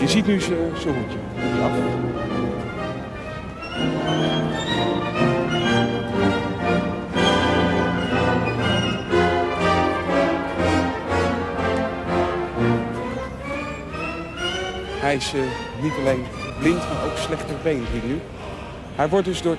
Je 0.00 0.08
ziet 0.08 0.26
nu 0.26 0.40
zijn 0.40 0.58
hoedje. 0.84 1.18
Hij 15.08 15.16
is 15.16 15.34
uh, 15.34 15.40
niet 15.82 15.92
alleen 15.98 16.24
blind, 16.58 16.78
maar 16.78 17.04
ook 17.04 17.16
slechter 17.16 17.56
been 17.62 17.86
zie 17.90 17.96
ik 17.96 18.06
nu. 18.06 18.20
Hij 18.94 19.08
wordt 19.08 19.26
dus 19.26 19.42
door 19.42 19.56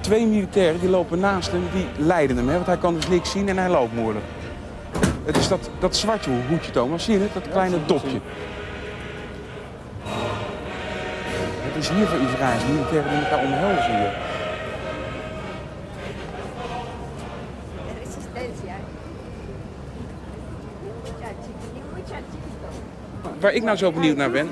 twee 0.00 0.26
militairen, 0.26 0.80
die 0.80 0.88
lopen 0.88 1.18
naast 1.18 1.50
hem, 1.50 1.62
die 1.72 1.86
leiden 1.96 2.36
hem. 2.36 2.48
Hè, 2.48 2.54
want 2.54 2.66
hij 2.66 2.76
kan 2.76 2.94
dus 2.94 3.08
niks 3.08 3.30
zien 3.30 3.48
en 3.48 3.58
hij 3.58 3.68
loopt 3.68 3.94
moeilijk. 3.94 4.24
Het 5.24 5.36
is 5.36 5.48
dat, 5.48 5.70
dat 5.78 5.96
zwarte 5.96 6.30
hoedje, 6.48 6.70
Thomas. 6.70 7.04
Zie 7.04 7.14
je 7.14 7.20
het? 7.20 7.34
Dat 7.34 7.48
kleine 7.48 7.76
dopje. 7.86 8.20
Het 11.62 11.76
is 11.76 11.88
hier 11.88 12.06
voor 12.06 12.20
Israëls 12.20 12.62
militairen 12.66 13.10
die 13.10 13.18
elkaar 13.18 13.44
omhelzen 13.44 13.98
hier. 13.98 14.29
Waar 23.40 23.54
ik 23.54 23.62
nou 23.62 23.76
zo 23.76 23.92
benieuwd 23.92 24.16
naar 24.16 24.30
ben. 24.30 24.50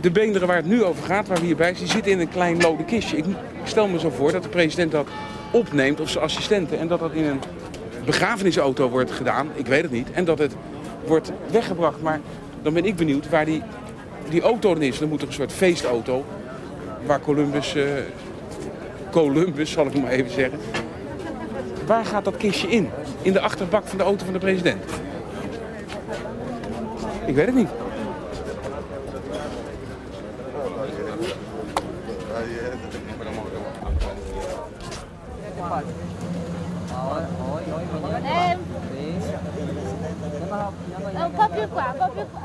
De 0.00 0.10
beenderen 0.10 0.48
waar 0.48 0.56
het 0.56 0.66
nu 0.66 0.84
over 0.84 1.04
gaat, 1.04 1.28
waar 1.28 1.38
we 1.38 1.44
hierbij 1.44 1.66
zijn, 1.66 1.84
die 1.84 1.92
zitten 1.92 2.12
in 2.12 2.20
een 2.20 2.28
klein 2.28 2.60
lode 2.60 2.84
kistje. 2.84 3.16
Ik 3.16 3.24
stel 3.64 3.88
me 3.88 3.98
zo 3.98 4.10
voor 4.10 4.32
dat 4.32 4.42
de 4.42 4.48
president 4.48 4.92
dat 4.92 5.08
opneemt 5.50 6.00
of 6.00 6.10
zijn 6.10 6.24
assistenten 6.24 6.78
en 6.78 6.88
dat 6.88 7.00
dat 7.00 7.12
in 7.12 7.24
een 7.24 7.40
begrafenisauto 8.04 8.88
wordt 8.88 9.10
gedaan. 9.10 9.48
Ik 9.54 9.66
weet 9.66 9.82
het 9.82 9.90
niet. 9.90 10.10
En 10.10 10.24
dat 10.24 10.38
het 10.38 10.54
wordt 11.06 11.32
weggebracht. 11.50 12.02
Maar 12.02 12.20
dan 12.62 12.72
ben 12.72 12.84
ik 12.84 12.96
benieuwd 12.96 13.28
waar 13.28 13.44
die, 13.44 13.62
die 14.28 14.42
auto 14.42 14.74
dan 14.74 14.82
is. 14.82 14.98
Dan 14.98 15.08
moet 15.08 15.22
er 15.22 15.26
een 15.26 15.32
soort 15.32 15.52
feestauto 15.52 16.24
waar 17.06 17.20
Columbus, 17.20 17.74
eh, 17.74 17.84
Columbus 19.10 19.70
zal 19.70 19.86
ik 19.86 20.02
maar 20.02 20.10
even 20.10 20.30
zeggen. 20.30 20.58
Waar 21.86 22.04
gaat 22.04 22.24
dat 22.24 22.36
kistje 22.36 22.68
in? 22.68 22.90
In 23.22 23.32
de 23.32 23.40
achterbak 23.40 23.86
van 23.86 23.98
de 23.98 24.04
auto 24.04 24.24
van 24.24 24.32
de 24.32 24.38
president? 24.38 24.82
Ik 27.26 27.34
weet 27.34 27.46
het 27.46 27.54
niet. 27.54 27.68
En... 38.24 38.58
Un 41.24 41.30
po' 41.30 41.48
più 41.48 41.68
qua, 41.68 41.86
un 41.92 41.98
po' 41.98 42.08
più 42.14 42.26
qua. 42.30 42.42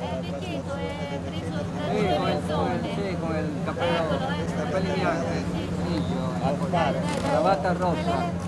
Eh, 0.00 0.18
Beccheto 0.20 0.74
è 0.74 1.18
preso 1.24 1.50
da 1.50 1.62
due 1.90 2.18
persone. 2.24 2.80
Sì, 2.94 3.16
come 3.20 3.38
il 3.40 3.50
cappello, 3.64 4.18
cappelli 4.56 4.90
bianchi, 4.92 5.68
grigio, 5.82 6.22
cravatta 7.22 7.72
rossa. 7.72 8.47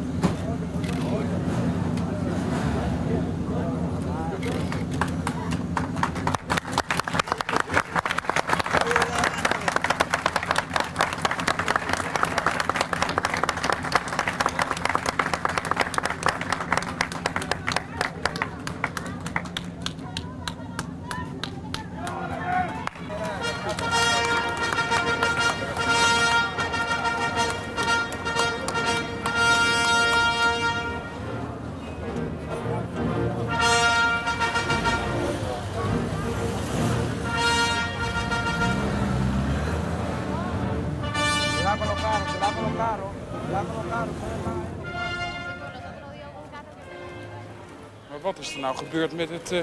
Maar 48.09 48.19
wat 48.21 48.39
is 48.39 48.53
er 48.53 48.59
nou 48.59 48.77
gebeurd 48.77 49.13
met 49.13 49.29
het, 49.29 49.51
eh, 49.51 49.61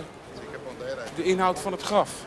de 1.17 1.23
inhoud 1.23 1.59
van 1.59 1.73
het 1.73 1.83
graf? 1.83 2.27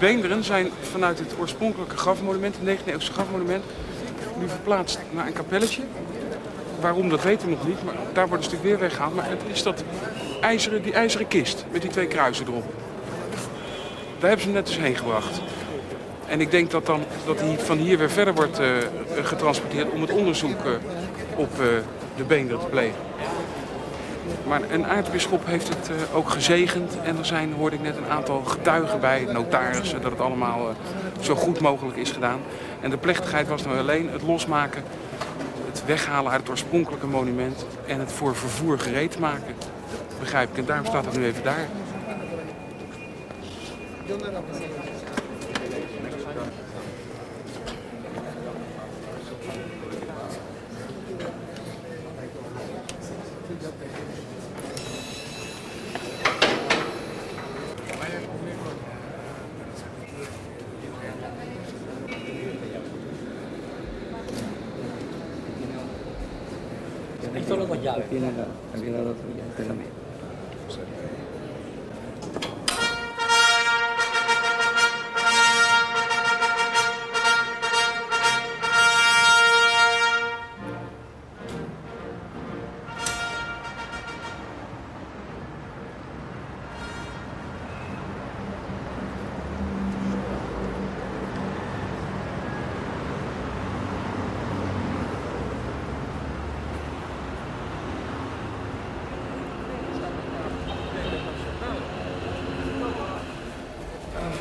Beenderen 0.00 0.44
zijn 0.44 0.70
vanuit 0.80 1.18
het 1.18 1.34
oorspronkelijke 1.38 1.96
grafmonument, 1.96 2.56
het 2.60 2.78
19e 2.78 2.84
eeuwse 2.84 3.12
grafmonument, 3.12 3.64
nu 4.38 4.48
verplaatst 4.48 4.98
naar 5.10 5.26
een 5.26 5.32
kapelletje. 5.32 5.82
Waarom, 6.80 7.08
dat 7.08 7.22
weten 7.22 7.48
we 7.48 7.54
nog 7.54 7.66
niet, 7.66 7.84
maar 7.84 7.94
daar 8.12 8.28
wordt 8.28 8.44
een 8.44 8.50
stuk 8.50 8.62
weer 8.62 8.78
weggehaald. 8.78 9.14
Maar 9.14 9.28
het 9.28 9.42
is 9.52 9.62
dat 9.62 9.84
ijzeren, 10.40 10.82
die 10.82 10.92
ijzeren 10.92 11.28
kist 11.28 11.64
met 11.72 11.82
die 11.82 11.90
twee 11.90 12.06
kruisen 12.06 12.46
erop. 12.46 12.74
Daar 14.18 14.28
hebben 14.28 14.46
ze 14.46 14.52
net 14.52 14.66
dus 14.66 14.78
heen 14.78 14.96
gebracht. 14.96 15.40
En 16.26 16.40
ik 16.40 16.50
denk 16.50 16.70
dat, 16.70 16.86
dan, 16.86 17.02
dat 17.26 17.40
hij 17.40 17.58
van 17.58 17.78
hier 17.78 17.98
weer 17.98 18.10
verder 18.10 18.34
wordt 18.34 18.58
eh, 18.58 18.66
getransporteerd 19.22 19.90
om 19.90 20.00
het 20.00 20.10
onderzoek 20.10 20.64
eh, 20.64 20.72
op 21.36 21.60
eh, 21.60 21.66
de 22.16 22.22
beenderen 22.24 22.60
te 22.60 22.66
plegen. 22.66 22.98
Maar 24.46 24.60
een 24.70 24.86
aartsbisschop 24.86 25.46
heeft 25.46 25.68
het 25.68 25.90
eh, 25.90 26.16
ook 26.16 26.30
gezegend. 26.30 26.98
En 27.02 27.18
er 27.18 27.26
zijn, 27.26 27.52
hoorde 27.52 27.76
ik 27.76 27.82
net, 27.82 27.96
een 27.96 28.10
aantal 28.10 28.42
getuigen 28.44 29.00
bij, 29.00 29.26
notarissen, 29.32 30.02
dat 30.02 30.10
het 30.10 30.20
allemaal 30.20 30.68
eh, 30.68 30.74
zo 31.20 31.34
goed 31.34 31.60
mogelijk 31.60 31.96
is 31.96 32.10
gedaan. 32.10 32.40
En 32.80 32.90
de 32.90 32.96
plechtigheid 32.96 33.48
was 33.48 33.64
nou 33.64 33.78
alleen 33.78 34.10
het 34.10 34.22
losmaken, 34.22 34.82
het 35.66 35.84
weghalen 35.86 36.32
uit 36.32 36.40
het 36.40 36.50
oorspronkelijke 36.50 37.06
monument 37.06 37.66
en 37.86 38.00
het 38.00 38.12
voor 38.12 38.36
vervoer 38.36 38.78
gereed 38.78 39.18
maken. 39.18 39.54
Begrijp 40.18 40.50
ik. 40.50 40.58
En 40.58 40.64
daarom 40.64 40.86
staat 40.86 41.04
het 41.04 41.16
nu 41.16 41.24
even 41.24 41.42
daar. 41.42 41.68
Yeah, 69.28 69.44
I 69.58 69.64
有 72.42 72.49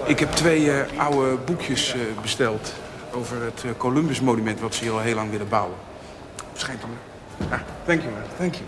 Ik 0.09 0.19
heb 0.19 0.31
twee 0.31 0.71
eh, 0.71 0.99
oude 0.99 1.37
boekjes 1.45 1.93
eh, 1.93 1.99
besteld 2.21 2.73
over 3.11 3.43
het 3.43 3.63
eh, 3.65 3.71
Columbus 3.77 4.21
monument 4.21 4.59
wat 4.59 4.75
ze 4.75 4.83
hier 4.83 4.91
al 4.91 4.99
heel 4.99 5.15
lang 5.15 5.31
willen 5.31 5.49
bouwen. 5.49 5.75
Schijnt 6.53 6.81
dan. 6.81 6.89
Ah, 7.49 7.59
thank 7.85 8.01
you 8.01 8.13
man, 8.13 8.21
thank 8.37 8.53
you. 8.53 8.65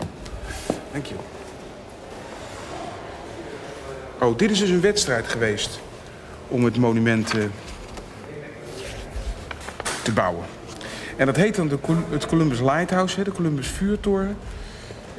Thank 0.91 1.05
you. 1.05 1.19
Oh, 4.19 4.37
dit 4.37 4.51
is 4.51 4.59
dus 4.59 4.69
een 4.69 4.81
wedstrijd 4.81 5.27
geweest 5.27 5.79
om 6.47 6.63
het 6.63 6.77
monument 6.77 7.33
te 10.03 10.11
bouwen. 10.13 10.45
En 11.15 11.25
dat 11.25 11.35
heet 11.35 11.55
dan 11.55 11.67
de, 11.67 11.77
het 12.09 12.25
Columbus 12.25 12.59
Lighthouse, 12.59 13.17
hè, 13.17 13.23
de 13.23 13.31
Columbus 13.31 13.67
vuurtoren. 13.67 14.37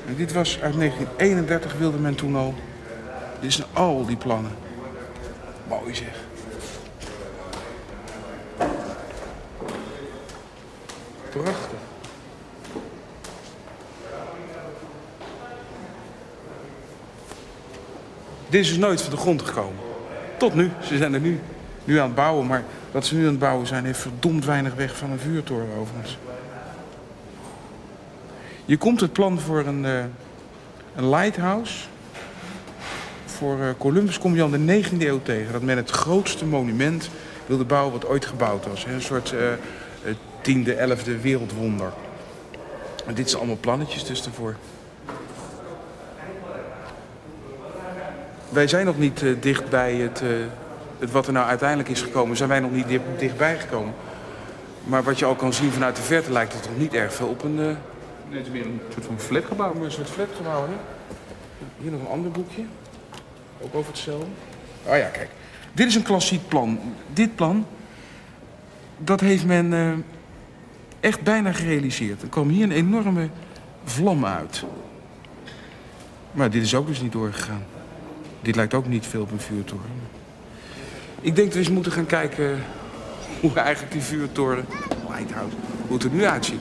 En 0.06 0.16
dit 0.16 0.32
was 0.32 0.60
uit 0.60 0.74
1931, 0.74 1.78
wilde 1.78 1.98
men 1.98 2.14
toen 2.14 2.36
al. 2.36 2.54
Dit 3.40 3.52
zijn 3.52 3.66
al 3.72 4.06
die 4.06 4.16
plannen. 4.16 4.52
Prachtig. 11.30 11.78
Dit 18.48 18.60
is 18.60 18.68
dus 18.68 18.78
nooit 18.78 19.02
van 19.02 19.10
de 19.10 19.16
grond 19.16 19.42
gekomen. 19.42 19.78
Tot 20.38 20.54
nu. 20.54 20.70
Ze 20.82 20.96
zijn 20.96 21.14
er 21.14 21.20
nu, 21.20 21.40
nu 21.84 21.98
aan 21.98 22.06
het 22.06 22.14
bouwen. 22.14 22.46
Maar 22.46 22.64
dat 22.90 23.06
ze 23.06 23.14
nu 23.14 23.20
aan 23.20 23.30
het 23.30 23.38
bouwen 23.38 23.66
zijn, 23.66 23.84
heeft 23.84 23.98
verdomd 23.98 24.44
weinig 24.44 24.74
weg 24.74 24.96
van 24.96 25.10
een 25.10 25.18
vuurtoren 25.18 25.76
overigens. 25.78 26.18
Je 28.64 28.76
komt 28.76 29.00
het 29.00 29.12
plan 29.12 29.40
voor 29.40 29.66
een, 29.66 29.84
eh, 29.84 30.04
een 30.96 31.08
lighthouse. 31.08 31.84
Voor 33.42 33.60
eh, 33.60 33.68
Columbus 33.78 34.18
kom 34.18 34.34
je 34.34 34.42
al 34.42 34.52
in 34.52 34.66
de 34.66 34.82
19e 34.84 34.96
eeuw 34.98 35.20
tegen. 35.22 35.52
Dat 35.52 35.62
men 35.62 35.76
het 35.76 35.90
grootste 35.90 36.44
monument 36.44 37.10
wilde 37.46 37.64
bouwen 37.64 37.92
wat 37.92 38.06
ooit 38.06 38.26
gebouwd 38.26 38.66
was. 38.66 38.84
Een 38.84 39.02
soort 39.02 39.32
eh, 39.32 39.46
tiende, 40.40 40.74
elfde 40.74 41.20
wereldwonder. 41.20 41.92
En 43.06 43.14
dit 43.14 43.26
zijn 43.28 43.38
allemaal 43.40 43.60
plannetjes 43.60 44.04
dus 44.04 44.24
ervoor. 44.24 44.56
Wij 48.48 48.66
zijn 48.68 48.86
nog 48.86 48.98
niet 48.98 49.22
eh, 49.22 49.30
dicht 49.40 49.68
bij 49.70 49.94
het, 49.94 50.20
eh, 50.22 50.28
het 50.98 51.10
wat 51.10 51.26
er 51.26 51.32
nou 51.32 51.46
uiteindelijk 51.46 51.88
is 51.88 52.02
gekomen. 52.02 52.36
Zijn 52.36 52.48
wij 52.48 52.60
nog 52.60 52.72
niet 52.72 52.88
di- 52.88 53.00
dichtbij 53.18 53.58
gekomen. 53.58 53.94
Maar 54.84 55.02
wat 55.02 55.18
je 55.18 55.24
al 55.24 55.34
kan 55.34 55.52
zien 55.52 55.70
vanuit 55.72 55.96
de 55.96 56.02
verte 56.02 56.32
lijkt 56.32 56.52
het 56.52 56.62
toch 56.62 56.78
niet 56.78 56.94
erg 56.94 57.14
veel 57.14 57.28
op 57.28 57.42
een... 57.42 57.54
Nee, 57.54 57.74
het 58.30 58.46
is 58.46 58.52
meer 58.52 58.64
een 58.64 58.80
soort 58.92 59.06
van 59.06 59.18
flatgebouw. 59.20 59.74
maar 59.74 59.84
een 59.84 59.92
soort 59.92 60.10
flatgebouw, 60.10 60.62
hè? 60.62 60.72
Hier 61.78 61.90
nog 61.90 62.00
een 62.00 62.06
ander 62.06 62.30
boekje. 62.30 62.62
Ook 63.62 63.74
over 63.74 63.90
hetzelfde. 63.92 64.26
Oh 64.84 64.96
ja, 64.96 65.08
kijk. 65.08 65.28
Dit 65.72 65.86
is 65.86 65.94
een 65.94 66.02
klassiek 66.02 66.48
plan. 66.48 66.80
Dit 67.12 67.36
plan, 67.36 67.66
dat 68.98 69.20
heeft 69.20 69.46
men 69.46 69.72
eh, 69.72 69.92
echt 71.00 71.22
bijna 71.22 71.52
gerealiseerd. 71.52 72.22
Er 72.22 72.28
kwam 72.28 72.48
hier 72.48 72.64
een 72.64 72.72
enorme 72.72 73.28
vlam 73.84 74.26
uit. 74.26 74.64
Maar 76.32 76.50
dit 76.50 76.62
is 76.62 76.74
ook 76.74 76.86
dus 76.86 77.00
niet 77.00 77.12
doorgegaan. 77.12 77.64
Dit 78.40 78.56
lijkt 78.56 78.74
ook 78.74 78.86
niet 78.86 79.06
veel 79.06 79.22
op 79.22 79.30
een 79.30 79.40
vuurtoren. 79.40 79.90
Ik 81.20 81.34
denk 81.34 81.46
dat 81.46 81.52
we 81.52 81.58
eens 81.58 81.70
moeten 81.70 81.92
gaan 81.92 82.06
kijken 82.06 82.58
hoe 83.40 83.54
eigenlijk 83.54 83.92
die 83.92 84.02
vuurtoren, 84.02 84.64
Lighthouse, 85.08 85.56
hoe 85.86 85.96
het 85.96 86.04
er 86.04 86.10
nu 86.10 86.24
uitziet. 86.24 86.60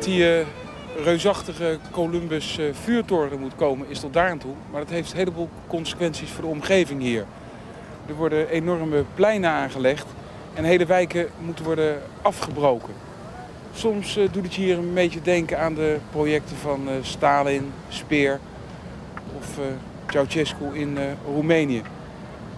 Dat 0.00 0.08
die 0.08 0.38
eh, 0.38 0.46
reusachtige 1.04 1.78
Columbus 1.90 2.58
eh, 2.58 2.66
vuurtoren 2.72 3.40
moet 3.40 3.54
komen 3.56 3.88
is 3.88 4.00
tot 4.00 4.12
daar 4.12 4.30
aan 4.30 4.38
toe. 4.38 4.54
Maar 4.70 4.80
dat 4.80 4.90
heeft 4.90 5.10
een 5.10 5.18
heleboel 5.18 5.48
consequenties 5.66 6.30
voor 6.30 6.42
de 6.42 6.50
omgeving 6.50 7.00
hier. 7.00 7.24
Er 8.06 8.14
worden 8.14 8.48
enorme 8.48 9.04
pleinen 9.14 9.50
aangelegd 9.50 10.06
en 10.54 10.64
hele 10.64 10.86
wijken 10.86 11.28
moeten 11.38 11.64
worden 11.64 12.02
afgebroken. 12.22 12.94
Soms 13.74 14.16
eh, 14.16 14.32
doet 14.32 14.44
het 14.44 14.54
hier 14.54 14.78
een 14.78 14.94
beetje 14.94 15.22
denken 15.22 15.58
aan 15.60 15.74
de 15.74 15.98
projecten 16.10 16.56
van 16.56 16.88
Stalin, 17.02 17.72
Speer 17.88 18.40
of 19.38 19.58
Ceausescu 20.06 20.64
in 20.72 20.98
Roemenië. 21.26 21.82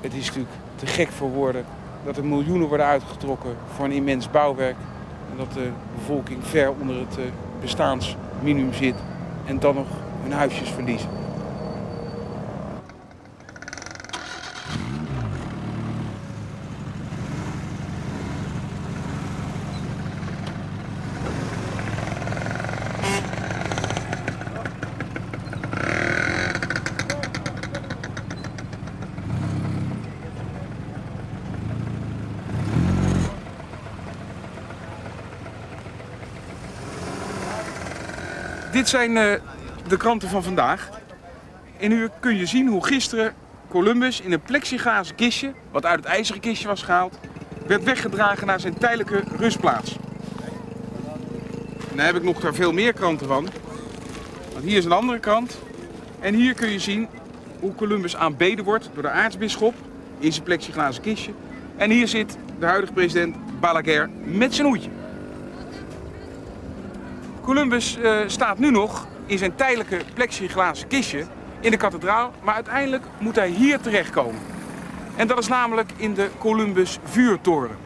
Het 0.01 0.15
is 0.15 0.27
natuurlijk 0.27 0.55
te 0.75 0.87
gek 0.87 1.09
voor 1.09 1.31
woorden 1.31 1.65
dat 2.05 2.17
er 2.17 2.25
miljoenen 2.25 2.69
worden 2.69 2.87
uitgetrokken 2.87 3.57
voor 3.75 3.85
een 3.85 3.93
immens 3.93 4.31
bouwwerk. 4.31 4.77
En 5.33 5.39
dat 5.39 5.53
de 5.53 5.71
bevolking 5.95 6.39
ver 6.47 6.73
onder 6.81 6.97
het 6.97 7.19
eh, 7.19 7.25
bestaansminimum 7.61 8.73
zit 8.73 8.95
en 9.47 9.59
dan 9.59 9.75
nog 9.75 9.87
hun 10.23 10.33
huisjes 10.33 10.69
verliezen. 10.69 11.09
Dit 38.83 38.91
zijn 38.91 39.17
eh, 39.17 39.33
de 39.89 39.97
kranten 39.97 40.29
van 40.29 40.43
vandaag. 40.43 40.91
En 41.79 41.89
nu 41.89 42.09
kun 42.21 42.37
je 42.37 42.47
zien 42.47 42.69
hoe 42.69 42.87
gisteren 42.87 43.35
Columbus 43.69 44.21
in 44.21 44.33
een 44.33 44.41
plexiglazen 44.41 45.15
kistje, 45.15 45.53
wat 45.71 45.87
uit 45.87 45.97
het 45.97 46.09
ijzeren 46.09 46.41
kistje 46.41 46.69
was 46.69 46.83
gehaald, 46.83 47.19
werd 47.67 47.85
weggedragen 47.85 48.47
naar 48.47 48.61
zijn 48.61 48.79
tijdelijke 48.79 49.23
rustplaats. 49.37 49.97
En 51.91 51.97
dan 51.97 52.07
heb 52.07 52.17
ik 52.17 52.23
nog 52.23 52.41
daar 52.41 52.55
veel 52.55 52.73
meer 52.73 52.93
kranten 52.93 53.27
van. 53.27 53.49
Want 54.53 54.65
hier 54.65 54.77
is 54.77 54.85
een 54.85 54.93
andere 54.93 55.19
krant. 55.19 55.59
En 56.21 56.35
hier 56.35 56.55
kun 56.55 56.69
je 56.69 56.79
zien 56.79 57.09
hoe 57.61 57.75
Columbus 57.75 58.17
aanbeden 58.17 58.65
wordt 58.65 58.91
door 58.95 59.03
de 59.03 59.11
aartsbisschop 59.11 59.75
in 60.19 60.33
zijn 60.33 60.45
plexiglazen 60.45 61.03
kistje. 61.03 61.33
En 61.77 61.91
hier 61.91 62.09
zit 62.09 62.37
de 62.59 62.67
huidige 62.67 62.93
president 62.93 63.37
Balaguer 63.61 64.11
met 64.25 64.55
zijn 64.55 64.67
hoedje. 64.67 64.91
Columbus 67.43 67.97
eh, 67.97 68.19
staat 68.27 68.59
nu 68.59 68.71
nog 68.71 69.07
in 69.27 69.39
zijn 69.39 69.55
tijdelijke 69.55 70.01
plexiglazen 70.15 70.89
kistje 70.89 71.25
in 71.61 71.71
de 71.71 71.77
kathedraal, 71.77 72.33
maar 72.43 72.55
uiteindelijk 72.55 73.05
moet 73.19 73.37
hij 73.37 73.49
hier 73.49 73.81
terechtkomen. 73.81 74.41
En 75.17 75.27
dat 75.27 75.39
is 75.39 75.49
namelijk 75.49 75.93
in 75.97 76.15
de 76.15 76.31
Columbus 76.39 76.99
vuurtoren. 77.05 77.77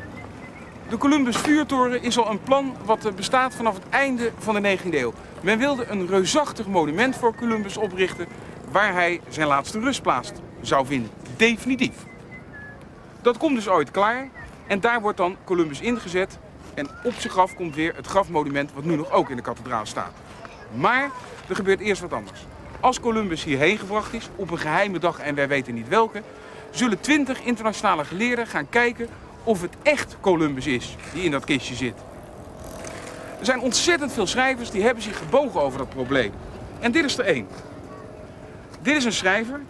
De 0.88 0.96
Columbus 0.96 1.36
vuurtoren 1.36 2.02
is 2.02 2.18
al 2.18 2.30
een 2.30 2.42
plan 2.42 2.76
wat 2.84 3.04
eh, 3.04 3.12
bestaat 3.12 3.54
vanaf 3.54 3.74
het 3.74 3.88
einde 3.90 4.32
van 4.38 4.62
de 4.62 4.78
19e 4.78 4.94
eeuw. 4.94 5.12
Men 5.40 5.58
wilde 5.58 5.86
een 5.86 6.06
reusachtig 6.06 6.66
monument 6.66 7.16
voor 7.16 7.34
Columbus 7.34 7.76
oprichten 7.76 8.26
waar 8.70 8.92
hij 8.92 9.20
zijn 9.28 9.48
laatste 9.48 9.80
rustplaats 9.80 10.32
zou 10.60 10.86
vinden. 10.86 11.10
Definitief. 11.36 11.94
Dat 13.22 13.38
komt 13.38 13.54
dus 13.54 13.68
ooit 13.68 13.90
klaar 13.90 14.28
en 14.66 14.80
daar 14.80 15.00
wordt 15.00 15.16
dan 15.16 15.36
Columbus 15.44 15.80
ingezet 15.80 16.38
en 16.76 16.88
op 17.02 17.12
zijn 17.18 17.32
graf 17.32 17.54
komt 17.54 17.74
weer 17.74 17.96
het 17.96 18.06
grafmonument 18.06 18.72
wat 18.74 18.84
nu 18.84 18.96
nog 18.96 19.10
ook 19.10 19.30
in 19.30 19.36
de 19.36 19.42
kathedraal 19.42 19.86
staat. 19.86 20.12
Maar 20.74 21.10
er 21.48 21.54
gebeurt 21.54 21.80
eerst 21.80 22.00
wat 22.00 22.12
anders. 22.12 22.40
Als 22.80 23.00
Columbus 23.00 23.44
hierheen 23.44 23.78
gebracht 23.78 24.12
is, 24.12 24.28
op 24.36 24.50
een 24.50 24.58
geheime 24.58 24.98
dag 24.98 25.18
en 25.18 25.34
wij 25.34 25.48
weten 25.48 25.74
niet 25.74 25.88
welke, 25.88 26.22
zullen 26.70 27.00
twintig 27.00 27.42
internationale 27.42 28.04
geleerden 28.04 28.46
gaan 28.46 28.68
kijken 28.68 29.08
of 29.44 29.62
het 29.62 29.74
echt 29.82 30.16
Columbus 30.20 30.66
is 30.66 30.96
die 31.12 31.22
in 31.22 31.30
dat 31.30 31.44
kistje 31.44 31.74
zit. 31.74 31.94
Er 33.38 33.44
zijn 33.44 33.60
ontzettend 33.60 34.12
veel 34.12 34.26
schrijvers 34.26 34.70
die 34.70 34.82
hebben 34.82 35.02
zich 35.02 35.18
gebogen 35.18 35.60
over 35.60 35.78
dat 35.78 35.88
probleem. 35.88 36.32
En 36.80 36.92
dit 36.92 37.04
is 37.04 37.18
er 37.18 37.24
één. 37.24 37.48
Dit 38.82 38.96
is 38.96 39.04
een 39.04 39.12
schrijver 39.12 39.60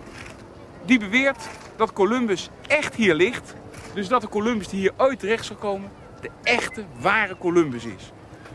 die 0.85 0.99
beweert 0.99 1.49
dat 1.77 1.93
Columbus 1.93 2.51
echt 2.67 2.95
hier 2.95 3.15
ligt. 3.15 3.55
Dus 3.95 4.09
dat 4.09 4.21
de 4.21 4.29
Columbus 4.29 4.69
die 4.69 4.81
hier 4.81 4.93
ooit 4.97 5.19
terecht 5.19 5.45
zal 5.45 5.57
komen, 5.57 5.91
de 6.27 6.51
echte, 6.51 6.85
ware 7.01 7.37
Columbus 7.39 7.85
is. 7.85 8.13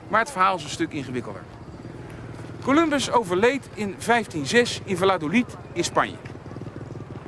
Maar 0.08 0.20
het 0.20 0.32
verhaal 0.32 0.56
is 0.56 0.64
een 0.64 0.70
stuk 0.70 0.94
ingewikkelder. 0.94 1.42
Columbus 2.64 3.12
overleed 3.12 3.70
in 3.74 3.96
1506 4.06 4.82
in 4.84 4.98
Valladolid 4.98 5.46
in 5.74 5.84
Spanje. 5.84 6.16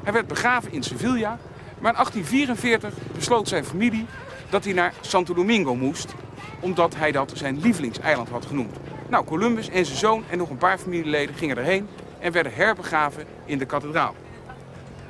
Hij 0.03 0.13
werd 0.13 0.27
begraven 0.27 0.71
in 0.71 0.83
Sevilla, 0.83 1.39
maar 1.79 1.91
in 1.91 1.97
1844 1.97 2.93
besloot 3.15 3.47
zijn 3.47 3.65
familie 3.65 4.05
dat 4.49 4.63
hij 4.63 4.73
naar 4.73 4.93
Santo 5.01 5.33
Domingo 5.33 5.75
moest, 5.75 6.13
omdat 6.59 6.95
hij 6.95 7.11
dat 7.11 7.31
zijn 7.35 7.59
lievelingseiland 7.59 8.29
had 8.29 8.45
genoemd. 8.45 8.75
Nou, 9.09 9.25
Columbus 9.25 9.69
en 9.69 9.85
zijn 9.85 9.97
zoon 9.97 10.23
en 10.29 10.37
nog 10.37 10.49
een 10.49 10.57
paar 10.57 10.77
familieleden 10.77 11.35
gingen 11.35 11.57
erheen 11.57 11.87
en 12.19 12.31
werden 12.31 12.53
herbegraven 12.53 13.25
in 13.45 13.57
de 13.57 13.65
kathedraal. 13.65 14.15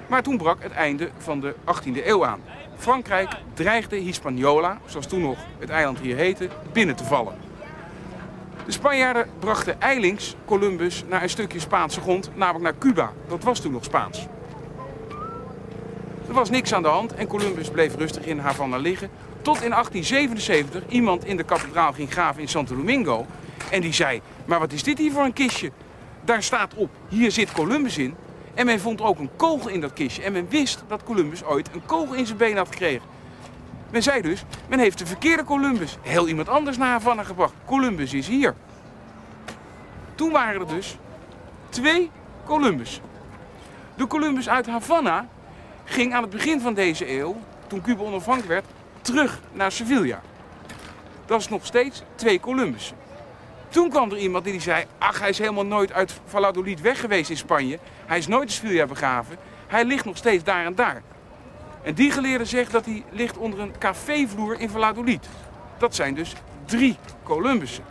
Maar 0.08 0.24
toen 0.24 0.38
brak 0.38 0.64
het 0.64 0.72
einde 0.72 1.10
van 1.18 1.40
de 1.40 1.56
18e 1.66 2.06
eeuw 2.06 2.26
aan. 2.26 2.42
Frankrijk 2.84 3.30
dreigde 3.54 3.96
Hispaniola, 3.96 4.80
zoals 4.86 5.08
toen 5.08 5.22
nog 5.22 5.38
het 5.60 5.70
eiland 5.70 6.00
hier 6.00 6.16
heette, 6.16 6.50
binnen 6.74 6.96
te 6.96 7.04
vallen. 7.04 7.36
De 8.66 8.72
Spanjaarden 8.72 9.30
brachten 9.40 9.82
eilings 9.82 10.36
Columbus 10.46 11.04
naar 11.08 11.24
een 11.24 11.30
stukje 11.30 11.60
Spaanse 11.60 12.02
grond, 12.02 12.30
namelijk 12.36 12.64
naar 12.64 12.78
Cuba. 12.78 13.12
Dat 13.28 13.44
was 13.44 13.60
toen 13.60 13.72
nog 13.72 13.84
Spaans. 13.84 14.28
Er 16.28 16.34
was 16.34 16.50
niks 16.50 16.74
aan 16.74 16.82
de 16.82 16.88
hand 16.88 17.14
en 17.14 17.28
Columbus 17.28 17.70
bleef 17.70 17.96
rustig 17.96 18.26
in 18.26 18.40
Havana 18.40 18.78
liggen. 18.78 19.10
Tot 19.42 19.62
in 19.62 19.70
1877 19.70 20.84
iemand 20.88 21.26
in 21.26 21.38
de 21.38 21.44
kathedraal 21.44 21.94
ging 21.94 22.12
graven 22.12 22.42
in 22.42 22.48
Santo 22.48 22.76
Domingo. 22.76 23.26
En 23.72 23.82
die 23.82 23.94
zei, 23.94 24.22
maar 24.46 24.60
wat 24.60 24.72
is 24.72 24.84
dit 24.84 24.98
hier 24.98 25.12
voor 25.12 25.24
een 25.24 25.34
kistje? 25.34 25.72
Daar 26.26 26.44
staat 26.44 26.74
op, 26.74 26.90
hier 27.10 27.32
zit 27.32 27.52
Columbus 27.52 27.98
in. 27.98 28.16
En 28.54 28.66
men 28.66 28.80
vond 28.80 29.02
ook 29.02 29.20
een 29.20 29.30
kogel 29.36 29.70
in 29.70 29.82
dat 29.82 29.94
kistje. 29.94 30.24
En 30.24 30.32
men 30.32 30.50
wist 30.50 30.84
dat 30.88 31.04
Columbus 31.04 31.44
ooit 31.44 31.70
een 31.74 31.86
kogel 31.86 32.14
in 32.14 32.26
zijn 32.26 32.38
been 32.38 32.58
had 32.58 32.68
gekregen. 32.68 33.08
Men 33.92 34.04
zei 34.04 34.22
dus, 34.22 34.44
men 34.70 34.80
heeft 34.80 34.98
de 34.98 35.06
verkeerde 35.06 35.44
Columbus 35.44 35.98
heel 36.02 36.28
iemand 36.28 36.50
anders 36.50 36.78
naar 36.78 36.90
Havana 36.90 37.24
gebracht. 37.24 37.54
Columbus 37.66 38.14
is 38.14 38.28
hier. 38.28 38.56
Toen 40.16 40.32
waren 40.32 40.62
er 40.62 40.68
dus 40.68 40.98
twee 41.70 42.12
Columbus. 42.46 43.02
De 43.96 44.08
Columbus 44.08 44.50
uit 44.50 44.68
Havana 44.68 45.28
ging 45.84 46.14
aan 46.14 46.22
het 46.22 46.32
begin 46.32 46.62
van 46.62 46.74
deze 46.74 47.18
eeuw, 47.18 47.36
toen 47.68 47.82
Cuba 47.82 48.04
onafhankelijk 48.04 48.50
werd, 48.50 48.66
terug 49.02 49.40
naar 49.52 49.72
Sevilla. 49.72 50.22
Dat 51.26 51.40
is 51.40 51.50
nog 51.50 51.66
steeds 51.66 52.04
twee 52.16 52.40
Columbus. 52.40 52.94
Toen 53.74 53.90
kwam 53.90 54.12
er 54.12 54.18
iemand 54.18 54.44
die 54.44 54.60
zei, 54.60 54.86
ach 54.98 55.20
hij 55.20 55.30
is 55.30 55.38
helemaal 55.38 55.66
nooit 55.66 55.94
uit 55.94 56.20
Valladolid 56.26 56.82
weg 56.82 57.00
geweest 57.00 57.30
in 57.30 57.38
Spanje. 57.38 57.80
Hij 58.06 58.18
is 58.18 58.28
nooit 58.28 58.44
in 58.44 58.50
Sevilla 58.50 58.86
begraven. 58.86 59.38
Hij 59.68 59.86
ligt 59.86 60.06
nog 60.06 60.18
steeds 60.18 60.44
daar 60.44 60.66
en 60.66 60.76
daar. 60.76 61.02
En 61.82 61.94
die 61.94 62.12
geleerde 62.12 62.46
zegt 62.46 62.72
dat 62.72 62.86
hij 62.86 63.04
ligt 63.10 63.38
onder 63.38 63.60
een 63.60 63.78
cafévloer 63.78 64.60
in 64.60 64.70
Valladolid. 64.70 65.28
Dat 65.78 65.96
zijn 65.96 66.14
dus 66.14 66.34
drie 66.66 66.98
Columbussen. 67.24 67.84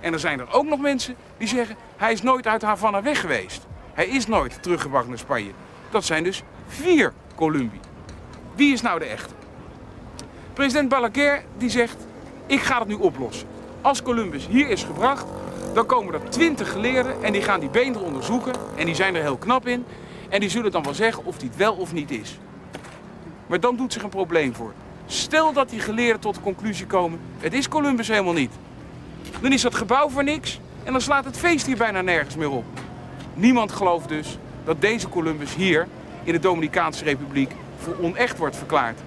En 0.00 0.12
er 0.12 0.18
zijn 0.18 0.40
er 0.40 0.52
ook 0.52 0.64
nog 0.64 0.80
mensen 0.80 1.16
die 1.38 1.48
zeggen, 1.48 1.76
hij 1.96 2.12
is 2.12 2.22
nooit 2.22 2.46
uit 2.46 2.62
Havana 2.62 3.02
weg 3.02 3.20
geweest. 3.20 3.66
Hij 3.94 4.06
is 4.06 4.26
nooit 4.26 4.62
teruggebracht 4.62 5.08
naar 5.08 5.18
Spanje. 5.18 5.52
Dat 5.90 6.04
zijn 6.04 6.24
dus 6.24 6.42
vier 6.66 7.12
Columbi. 7.34 7.80
Wie 8.54 8.72
is 8.72 8.82
nou 8.82 8.98
de 8.98 9.04
echte? 9.04 9.34
President 10.52 10.88
Balaguer 10.88 11.44
die 11.56 11.70
zegt, 11.70 12.06
ik 12.46 12.60
ga 12.60 12.78
het 12.78 12.88
nu 12.88 12.94
oplossen. 12.94 13.55
Als 13.86 14.02
Columbus 14.02 14.46
hier 14.46 14.68
is 14.68 14.84
gebracht, 14.84 15.26
dan 15.74 15.86
komen 15.86 16.14
er 16.14 16.30
twintig 16.30 16.72
geleerden 16.72 17.22
en 17.22 17.32
die 17.32 17.42
gaan 17.42 17.60
die 17.60 17.68
beenderen 17.68 18.06
onderzoeken. 18.06 18.52
En 18.76 18.86
die 18.86 18.94
zijn 18.94 19.14
er 19.14 19.22
heel 19.22 19.36
knap 19.36 19.66
in. 19.66 19.84
En 20.28 20.40
die 20.40 20.48
zullen 20.48 20.70
dan 20.70 20.82
wel 20.82 20.94
zeggen 20.94 21.24
of 21.24 21.38
die 21.38 21.48
het 21.48 21.58
wel 21.58 21.74
of 21.74 21.92
niet 21.92 22.10
is. 22.10 22.38
Maar 23.46 23.60
dan 23.60 23.76
doet 23.76 23.92
zich 23.92 24.02
een 24.02 24.08
probleem 24.08 24.54
voor. 24.54 24.72
Stel 25.06 25.52
dat 25.52 25.70
die 25.70 25.80
geleerden 25.80 26.20
tot 26.20 26.34
de 26.34 26.40
conclusie 26.40 26.86
komen, 26.86 27.20
het 27.38 27.52
is 27.52 27.68
Columbus 27.68 28.08
helemaal 28.08 28.32
niet. 28.32 28.52
Dan 29.40 29.52
is 29.52 29.62
dat 29.62 29.74
gebouw 29.74 30.08
voor 30.08 30.24
niks 30.24 30.60
en 30.84 30.92
dan 30.92 31.00
slaat 31.00 31.24
het 31.24 31.38
feest 31.38 31.66
hier 31.66 31.76
bijna 31.76 32.00
nergens 32.00 32.36
meer 32.36 32.50
op. 32.50 32.64
Niemand 33.34 33.72
gelooft 33.72 34.08
dus 34.08 34.38
dat 34.64 34.80
deze 34.80 35.08
Columbus 35.08 35.54
hier 35.54 35.86
in 36.24 36.32
de 36.32 36.38
Dominicaanse 36.38 37.04
Republiek 37.04 37.52
voor 37.78 37.96
onecht 38.00 38.38
wordt 38.38 38.56
verklaard. 38.56 39.00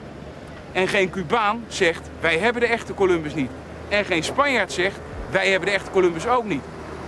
En 0.71 0.87
geen 0.87 1.09
Cubaan 1.09 1.63
zegt, 1.67 2.09
wij 2.19 2.37
hebben 2.37 2.61
de 2.61 2.67
echte 2.67 2.93
Columbus 2.93 3.33
niet. 3.33 3.51
En 3.89 4.05
geen 4.05 4.23
Spanjaard 4.23 4.71
zegt, 4.71 4.99
wij 5.31 5.49
hebben 5.49 5.69
de 5.69 5.75
echte 5.75 5.91
Columbus 5.91 6.27
ook 6.27 6.45
niet. 6.45 6.63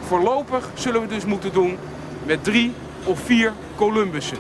Voorlopig 0.08 0.70
zullen 0.74 1.02
we 1.02 1.08
dus 1.08 1.26
moeten 1.26 1.54
doen 1.54 1.78
met 2.26 2.44
drie 2.44 2.74
of 3.04 3.20
vier 3.20 3.54
Columbussen. 3.76 4.38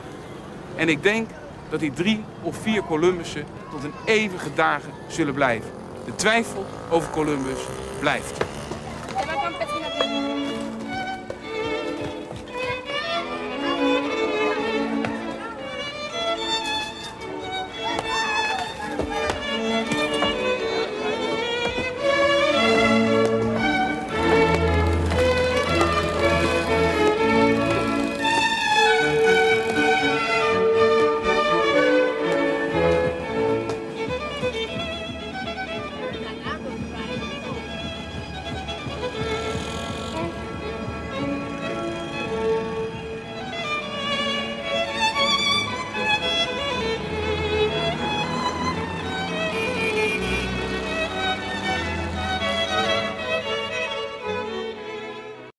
En 0.75 0.89
ik 0.89 1.03
denk 1.03 1.29
dat 1.69 1.79
die 1.79 1.91
drie 1.91 2.23
of 2.41 2.55
vier 2.61 2.83
Columbussen 2.83 3.45
tot 3.71 3.83
een 3.83 3.93
eeuwige 4.05 4.53
dagen 4.55 4.91
zullen 5.07 5.33
blijven. 5.33 5.69
De 6.05 6.15
twijfel 6.15 6.65
over 6.89 7.09
Columbus 7.09 7.59
blijft. 7.99 8.37